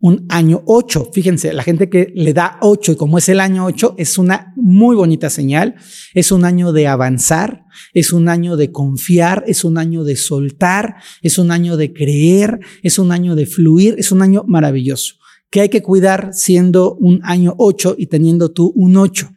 un 0.00 0.26
año 0.30 0.64
8. 0.66 1.10
Fíjense, 1.12 1.52
la 1.52 1.62
gente 1.62 1.88
que 1.88 2.12
le 2.16 2.34
da 2.34 2.58
8 2.60 2.90
y 2.90 2.96
como 2.96 3.18
es 3.18 3.28
el 3.28 3.38
año 3.38 3.64
8, 3.66 3.94
es 3.98 4.18
una 4.18 4.52
muy 4.56 4.96
bonita 4.96 5.30
señal. 5.30 5.76
Es 6.12 6.32
un 6.32 6.44
año 6.44 6.72
de 6.72 6.88
avanzar, 6.88 7.66
es 7.94 8.12
un 8.12 8.28
año 8.28 8.56
de 8.56 8.72
confiar, 8.72 9.44
es 9.46 9.62
un 9.62 9.78
año 9.78 10.02
de 10.02 10.16
soltar, 10.16 10.96
es 11.22 11.38
un 11.38 11.52
año 11.52 11.76
de 11.76 11.92
creer, 11.92 12.58
es 12.82 12.98
un 12.98 13.12
año 13.12 13.36
de 13.36 13.46
fluir, 13.46 13.94
es 13.96 14.10
un 14.10 14.22
año 14.22 14.42
maravilloso. 14.44 15.14
Que 15.50 15.60
hay 15.60 15.68
que 15.68 15.82
cuidar 15.82 16.30
siendo 16.32 16.96
un 16.96 17.20
año 17.22 17.54
8 17.58 17.94
y 17.96 18.08
teniendo 18.08 18.50
tú 18.50 18.72
un 18.74 18.96
8. 18.96 19.30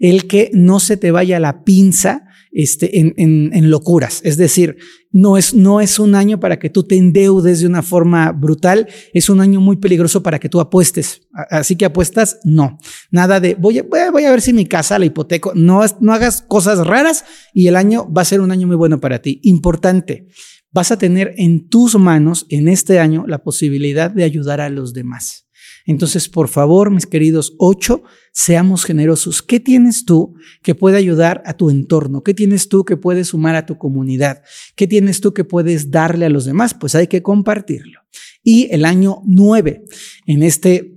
El 0.00 0.26
que 0.26 0.50
no 0.52 0.80
se 0.80 0.98
te 0.98 1.12
vaya 1.12 1.40
la 1.40 1.64
pinza 1.64 2.26
este, 2.52 2.98
en, 2.98 3.14
en, 3.16 3.70
locuras. 3.70 4.20
Es 4.24 4.36
decir, 4.36 4.76
no 5.12 5.36
es, 5.36 5.54
no 5.54 5.80
es 5.80 5.98
un 5.98 6.14
año 6.14 6.40
para 6.40 6.58
que 6.58 6.70
tú 6.70 6.82
te 6.82 6.96
endeudes 6.96 7.60
de 7.60 7.66
una 7.66 7.82
forma 7.82 8.32
brutal, 8.32 8.88
es 9.12 9.28
un 9.28 9.40
año 9.40 9.60
muy 9.60 9.76
peligroso 9.76 10.22
para 10.22 10.38
que 10.38 10.48
tú 10.48 10.60
apuestes. 10.60 11.22
Así 11.32 11.76
que 11.76 11.84
apuestas, 11.84 12.40
no. 12.44 12.78
Nada 13.10 13.40
de 13.40 13.54
voy 13.54 13.78
a, 13.78 13.82
voy 13.82 14.24
a 14.24 14.30
ver 14.30 14.40
si 14.40 14.52
mi 14.52 14.66
casa 14.66 14.98
la 14.98 15.06
hipoteco. 15.06 15.52
No, 15.54 15.82
no 16.00 16.12
hagas 16.12 16.42
cosas 16.42 16.86
raras 16.86 17.24
y 17.54 17.68
el 17.68 17.76
año 17.76 18.10
va 18.12 18.22
a 18.22 18.26
ser 18.26 18.40
un 18.40 18.50
año 18.50 18.66
muy 18.66 18.76
bueno 18.76 19.00
para 19.00 19.20
ti. 19.20 19.40
Importante. 19.44 20.26
Vas 20.72 20.92
a 20.92 20.98
tener 20.98 21.34
en 21.36 21.68
tus 21.68 21.96
manos 21.96 22.46
en 22.48 22.68
este 22.68 23.00
año 23.00 23.24
la 23.26 23.42
posibilidad 23.42 24.10
de 24.10 24.22
ayudar 24.22 24.60
a 24.60 24.70
los 24.70 24.92
demás. 24.92 25.49
Entonces, 25.86 26.28
por 26.28 26.48
favor, 26.48 26.90
mis 26.90 27.06
queridos 27.06 27.54
ocho, 27.58 28.02
seamos 28.32 28.84
generosos. 28.84 29.42
¿Qué 29.42 29.60
tienes 29.60 30.04
tú 30.04 30.34
que 30.62 30.74
puede 30.74 30.96
ayudar 30.96 31.42
a 31.46 31.54
tu 31.54 31.70
entorno? 31.70 32.22
¿Qué 32.22 32.34
tienes 32.34 32.68
tú 32.68 32.84
que 32.84 32.96
puede 32.96 33.24
sumar 33.24 33.56
a 33.56 33.66
tu 33.66 33.78
comunidad? 33.78 34.42
¿Qué 34.76 34.86
tienes 34.86 35.20
tú 35.20 35.32
que 35.34 35.44
puedes 35.44 35.90
darle 35.90 36.26
a 36.26 36.30
los 36.30 36.44
demás? 36.44 36.74
Pues 36.74 36.94
hay 36.94 37.06
que 37.06 37.22
compartirlo. 37.22 38.00
Y 38.42 38.68
el 38.70 38.84
año 38.84 39.22
nueve, 39.24 39.84
en 40.26 40.42
este 40.42 40.96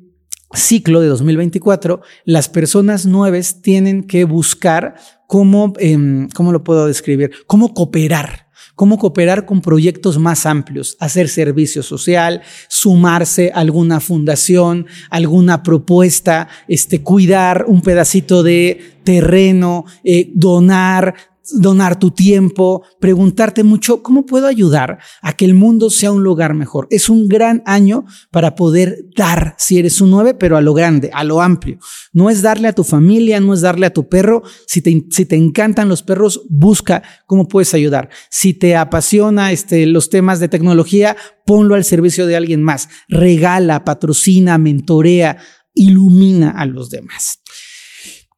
ciclo 0.53 1.01
de 1.01 1.07
2024, 1.07 2.01
las 2.25 2.49
personas 2.49 3.05
nueves 3.05 3.61
tienen 3.61 4.03
que 4.03 4.23
buscar 4.23 4.95
cómo, 5.27 5.73
em, 5.79 6.29
¿cómo 6.29 6.51
lo 6.51 6.63
puedo 6.63 6.85
describir? 6.85 7.31
Cómo 7.47 7.73
cooperar 7.73 8.47
cómo 8.83 8.97
cooperar 8.97 9.45
con 9.45 9.61
proyectos 9.61 10.19
más 10.19 10.45
amplios, 10.45 10.97
hacer 10.99 11.29
servicio 11.29 11.81
social, 11.83 12.41
sumarse 12.67 13.49
a 13.55 13.61
alguna 13.61 14.01
fundación, 14.01 14.87
alguna 15.09 15.63
propuesta, 15.63 16.49
este, 16.67 17.01
cuidar 17.01 17.63
un 17.65 17.81
pedacito 17.81 18.43
de 18.43 18.97
terreno, 19.05 19.85
eh, 20.03 20.29
donar, 20.33 21.15
donar 21.51 21.99
tu 21.99 22.11
tiempo, 22.11 22.83
preguntarte 22.99 23.63
mucho, 23.63 24.01
¿cómo 24.01 24.25
puedo 24.25 24.47
ayudar 24.47 24.99
a 25.21 25.33
que 25.33 25.45
el 25.45 25.53
mundo 25.53 25.89
sea 25.89 26.11
un 26.11 26.23
lugar 26.23 26.53
mejor? 26.53 26.87
Es 26.89 27.09
un 27.09 27.27
gran 27.27 27.61
año 27.65 28.05
para 28.31 28.55
poder 28.55 29.05
dar, 29.15 29.55
si 29.57 29.77
eres 29.77 29.99
un 30.01 30.11
nueve, 30.11 30.33
pero 30.33 30.57
a 30.57 30.61
lo 30.61 30.73
grande, 30.73 31.09
a 31.13 31.23
lo 31.23 31.41
amplio. 31.41 31.79
No 32.13 32.29
es 32.29 32.41
darle 32.41 32.67
a 32.67 32.73
tu 32.73 32.83
familia, 32.83 33.39
no 33.39 33.53
es 33.53 33.61
darle 33.61 33.85
a 33.85 33.93
tu 33.93 34.07
perro. 34.07 34.43
Si 34.67 34.81
te, 34.81 35.05
si 35.11 35.25
te 35.25 35.35
encantan 35.35 35.89
los 35.89 36.03
perros, 36.03 36.43
busca 36.49 37.03
cómo 37.25 37.47
puedes 37.47 37.73
ayudar. 37.73 38.09
Si 38.29 38.53
te 38.53 38.75
apasiona 38.75 39.51
este, 39.51 39.85
los 39.85 40.09
temas 40.09 40.39
de 40.39 40.49
tecnología, 40.49 41.17
ponlo 41.45 41.75
al 41.75 41.83
servicio 41.83 42.25
de 42.25 42.35
alguien 42.35 42.63
más. 42.63 42.89
Regala, 43.09 43.83
patrocina, 43.83 44.57
mentorea, 44.57 45.37
ilumina 45.73 46.51
a 46.51 46.65
los 46.65 46.89
demás 46.89 47.39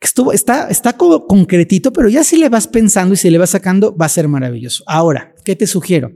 estuvo, 0.06 0.32
está, 0.32 0.70
está 0.70 0.94
como 0.94 1.28
concretito, 1.28 1.92
pero 1.92 2.10
ya 2.10 2.24
si 2.24 2.38
le 2.38 2.50
vas 2.50 2.68
pensando 2.68 3.14
y 3.14 3.18
si 3.18 3.30
le 3.30 3.38
vas 3.38 3.50
sacando, 3.50 3.96
va 3.96 4.06
a 4.06 4.10
ser 4.10 4.28
maravilloso. 4.28 4.84
Ahora, 4.88 5.34
¿qué 5.44 5.56
te 5.56 5.68
sugiero? 5.68 6.12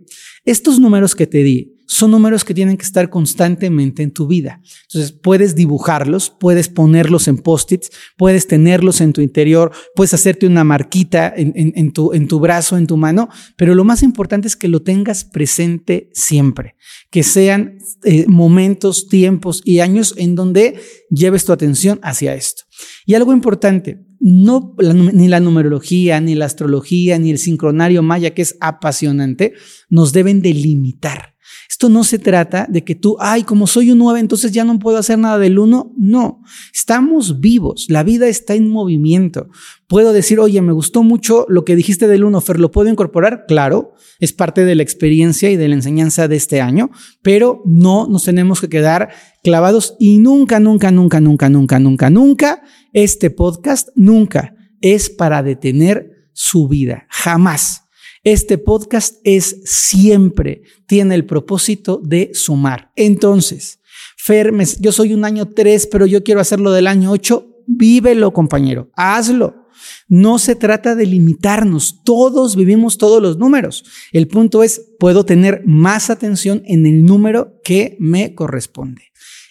Estos 0.49 0.79
números 0.79 1.15
que 1.15 1.27
te 1.27 1.43
di 1.43 1.75
son 1.85 2.09
números 2.09 2.43
que 2.43 2.55
tienen 2.55 2.75
que 2.75 2.85
estar 2.85 3.07
constantemente 3.11 4.01
en 4.01 4.09
tu 4.09 4.25
vida. 4.25 4.61
Entonces, 4.87 5.11
puedes 5.11 5.53
dibujarlos, 5.53 6.31
puedes 6.31 6.69
ponerlos 6.69 7.27
en 7.27 7.37
post-its, 7.37 7.91
puedes 8.17 8.47
tenerlos 8.47 8.99
en 9.01 9.13
tu 9.13 9.21
interior, 9.21 9.71
puedes 9.93 10.15
hacerte 10.15 10.47
una 10.47 10.63
marquita 10.63 11.31
en, 11.35 11.91
tu, 11.91 12.13
en 12.13 12.27
tu 12.27 12.39
brazo, 12.39 12.77
en 12.77 12.87
tu 12.87 12.97
mano, 12.97 13.29
pero 13.57 13.75
lo 13.75 13.83
más 13.83 14.01
importante 14.01 14.47
es 14.47 14.55
que 14.55 14.69
lo 14.69 14.81
tengas 14.81 15.23
presente 15.23 16.09
siempre, 16.13 16.75
que 17.11 17.21
sean 17.21 17.77
eh, 18.03 18.25
momentos, 18.27 19.07
tiempos 19.07 19.61
y 19.63 19.81
años 19.81 20.15
en 20.17 20.33
donde 20.33 20.79
lleves 21.11 21.45
tu 21.45 21.53
atención 21.53 21.99
hacia 22.01 22.33
esto. 22.33 22.63
Y 23.05 23.13
algo 23.13 23.33
importante, 23.33 23.99
no 24.19 24.75
ni 24.79 25.27
la 25.27 25.39
numerología, 25.39 26.19
ni 26.19 26.35
la 26.35 26.45
astrología, 26.45 27.17
ni 27.17 27.31
el 27.31 27.37
sincronario 27.37 28.03
maya, 28.03 28.33
que 28.33 28.41
es 28.41 28.57
apasionante, 28.59 29.53
nos 29.89 30.11
deben 30.11 30.38
delimitar. 30.41 31.35
Esto 31.69 31.87
no 31.89 32.03
se 32.03 32.19
trata 32.19 32.67
de 32.69 32.83
que 32.83 32.95
tú, 32.95 33.15
ay, 33.19 33.43
como 33.43 33.67
soy 33.67 33.91
un 33.91 33.99
9, 33.99 34.19
entonces 34.19 34.51
ya 34.51 34.63
no 34.63 34.79
puedo 34.79 34.97
hacer 34.97 35.17
nada 35.17 35.37
del 35.37 35.59
1. 35.59 35.93
No, 35.97 36.41
estamos 36.73 37.39
vivos, 37.39 37.85
la 37.89 38.03
vida 38.03 38.27
está 38.27 38.55
en 38.55 38.69
movimiento. 38.69 39.49
Puedo 39.87 40.11
decir, 40.11 40.39
oye, 40.39 40.61
me 40.61 40.73
gustó 40.73 41.03
mucho 41.03 41.45
lo 41.47 41.65
que 41.65 41.75
dijiste 41.75 42.07
del 42.07 42.23
1, 42.23 42.41
Fer, 42.41 42.59
¿lo 42.59 42.71
puedo 42.71 42.89
incorporar? 42.89 43.45
Claro, 43.47 43.93
es 44.19 44.33
parte 44.33 44.65
de 44.65 44.75
la 44.75 44.83
experiencia 44.83 45.49
y 45.51 45.57
de 45.57 45.67
la 45.67 45.75
enseñanza 45.75 46.27
de 46.27 46.35
este 46.35 46.59
año, 46.59 46.91
pero 47.21 47.61
no 47.65 48.07
nos 48.07 48.23
tenemos 48.23 48.61
que 48.61 48.69
quedar 48.69 49.09
clavados 49.43 49.95
y 49.99 50.17
nunca, 50.17 50.59
nunca, 50.59 50.91
nunca, 50.91 51.21
nunca, 51.21 51.49
nunca, 51.49 51.79
nunca, 51.79 52.09
nunca, 52.09 52.63
este 52.93 53.29
podcast 53.29 53.89
nunca 53.95 54.55
es 54.81 55.09
para 55.09 55.43
detener 55.43 56.31
su 56.33 56.67
vida, 56.67 57.05
jamás. 57.09 57.83
Este 58.31 58.59
podcast 58.59 59.15
es 59.23 59.59
siempre, 59.65 60.61
tiene 60.85 61.15
el 61.15 61.25
propósito 61.25 61.99
de 62.03 62.29
sumar. 62.35 62.91
Entonces, 62.95 63.79
Fermes, 64.17 64.79
yo 64.79 64.91
soy 64.91 65.15
un 65.15 65.25
año 65.25 65.47
3, 65.47 65.87
pero 65.87 66.05
yo 66.05 66.23
quiero 66.23 66.39
hacerlo 66.39 66.71
del 66.71 66.85
año 66.85 67.09
8. 67.09 67.63
Vívelo, 67.65 68.31
compañero, 68.31 68.91
hazlo. 68.95 69.65
No 70.07 70.37
se 70.37 70.53
trata 70.53 70.93
de 70.93 71.07
limitarnos, 71.07 72.03
todos 72.03 72.55
vivimos 72.55 72.99
todos 72.99 73.19
los 73.19 73.39
números. 73.39 73.83
El 74.11 74.27
punto 74.27 74.61
es, 74.61 74.91
puedo 74.99 75.25
tener 75.25 75.63
más 75.65 76.11
atención 76.11 76.61
en 76.67 76.85
el 76.85 77.05
número 77.05 77.59
que 77.63 77.97
me 77.99 78.35
corresponde. 78.35 79.08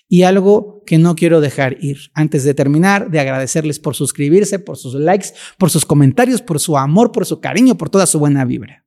Y 0.09 0.23
algo 0.23 0.83
que 0.87 0.97
no 0.97 1.15
quiero 1.15 1.41
dejar 1.41 1.77
ir. 1.85 2.11
Antes 2.15 2.43
de 2.45 2.55
terminar, 2.55 3.11
de 3.11 3.21
agradecerles 3.21 3.79
por 3.79 3.95
suscribirse, 3.95 4.59
por 4.59 4.79
sus 4.79 4.95
likes, 4.95 5.29
por 5.59 5.71
sus 5.71 5.85
comentarios, 5.85 6.41
por 6.41 6.61
su 6.61 6.79
amor, 6.79 7.13
por 7.13 7.27
su 7.27 7.41
cariño, 7.41 7.77
por 7.77 7.91
toda 7.91 8.07
su 8.07 8.19
buena 8.19 8.45
vibra. 8.45 8.87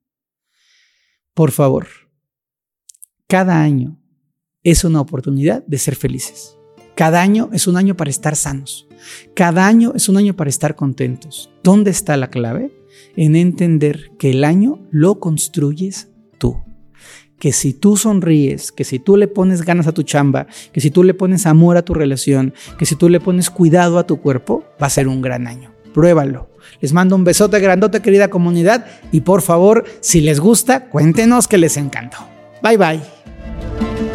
Por 1.35 1.51
favor, 1.51 1.87
cada 3.27 3.61
año 3.61 4.01
es 4.63 4.83
una 4.83 4.99
oportunidad 4.99 5.63
de 5.65 5.77
ser 5.77 5.95
felices. 5.95 6.57
Cada 6.95 7.21
año 7.21 7.49
es 7.53 7.67
un 7.67 7.77
año 7.77 7.95
para 7.95 8.09
estar 8.09 8.35
sanos. 8.35 8.87
Cada 9.35 9.67
año 9.67 9.93
es 9.95 10.09
un 10.09 10.17
año 10.17 10.35
para 10.35 10.49
estar 10.49 10.75
contentos. 10.75 11.49
¿Dónde 11.63 11.91
está 11.91 12.17
la 12.17 12.29
clave? 12.29 12.73
En 13.15 13.35
entender 13.35 14.11
que 14.19 14.31
el 14.31 14.43
año 14.43 14.85
lo 14.91 15.19
construyes 15.19 16.09
tú 16.37 16.57
que 17.41 17.51
si 17.53 17.73
tú 17.73 17.97
sonríes, 17.97 18.71
que 18.71 18.83
si 18.83 18.99
tú 18.99 19.17
le 19.17 19.27
pones 19.27 19.63
ganas 19.63 19.87
a 19.87 19.93
tu 19.93 20.03
chamba, 20.03 20.45
que 20.71 20.79
si 20.79 20.91
tú 20.91 21.03
le 21.03 21.15
pones 21.15 21.47
amor 21.47 21.75
a 21.75 21.81
tu 21.81 21.95
relación, 21.95 22.53
que 22.77 22.85
si 22.85 22.95
tú 22.95 23.09
le 23.09 23.19
pones 23.19 23.49
cuidado 23.49 23.97
a 23.97 24.05
tu 24.05 24.21
cuerpo, 24.21 24.63
va 24.79 24.85
a 24.85 24.91
ser 24.91 25.07
un 25.07 25.23
gran 25.23 25.47
año. 25.47 25.73
Pruébalo. 25.91 26.51
Les 26.81 26.93
mando 26.93 27.15
un 27.15 27.23
besote 27.23 27.59
grandote, 27.59 28.03
querida 28.03 28.27
comunidad, 28.27 28.85
y 29.11 29.21
por 29.21 29.41
favor, 29.41 29.85
si 30.01 30.21
les 30.21 30.39
gusta, 30.39 30.85
cuéntenos 30.85 31.47
que 31.47 31.57
les 31.57 31.77
encantó. 31.77 32.17
Bye 32.61 32.77
bye. 32.77 34.10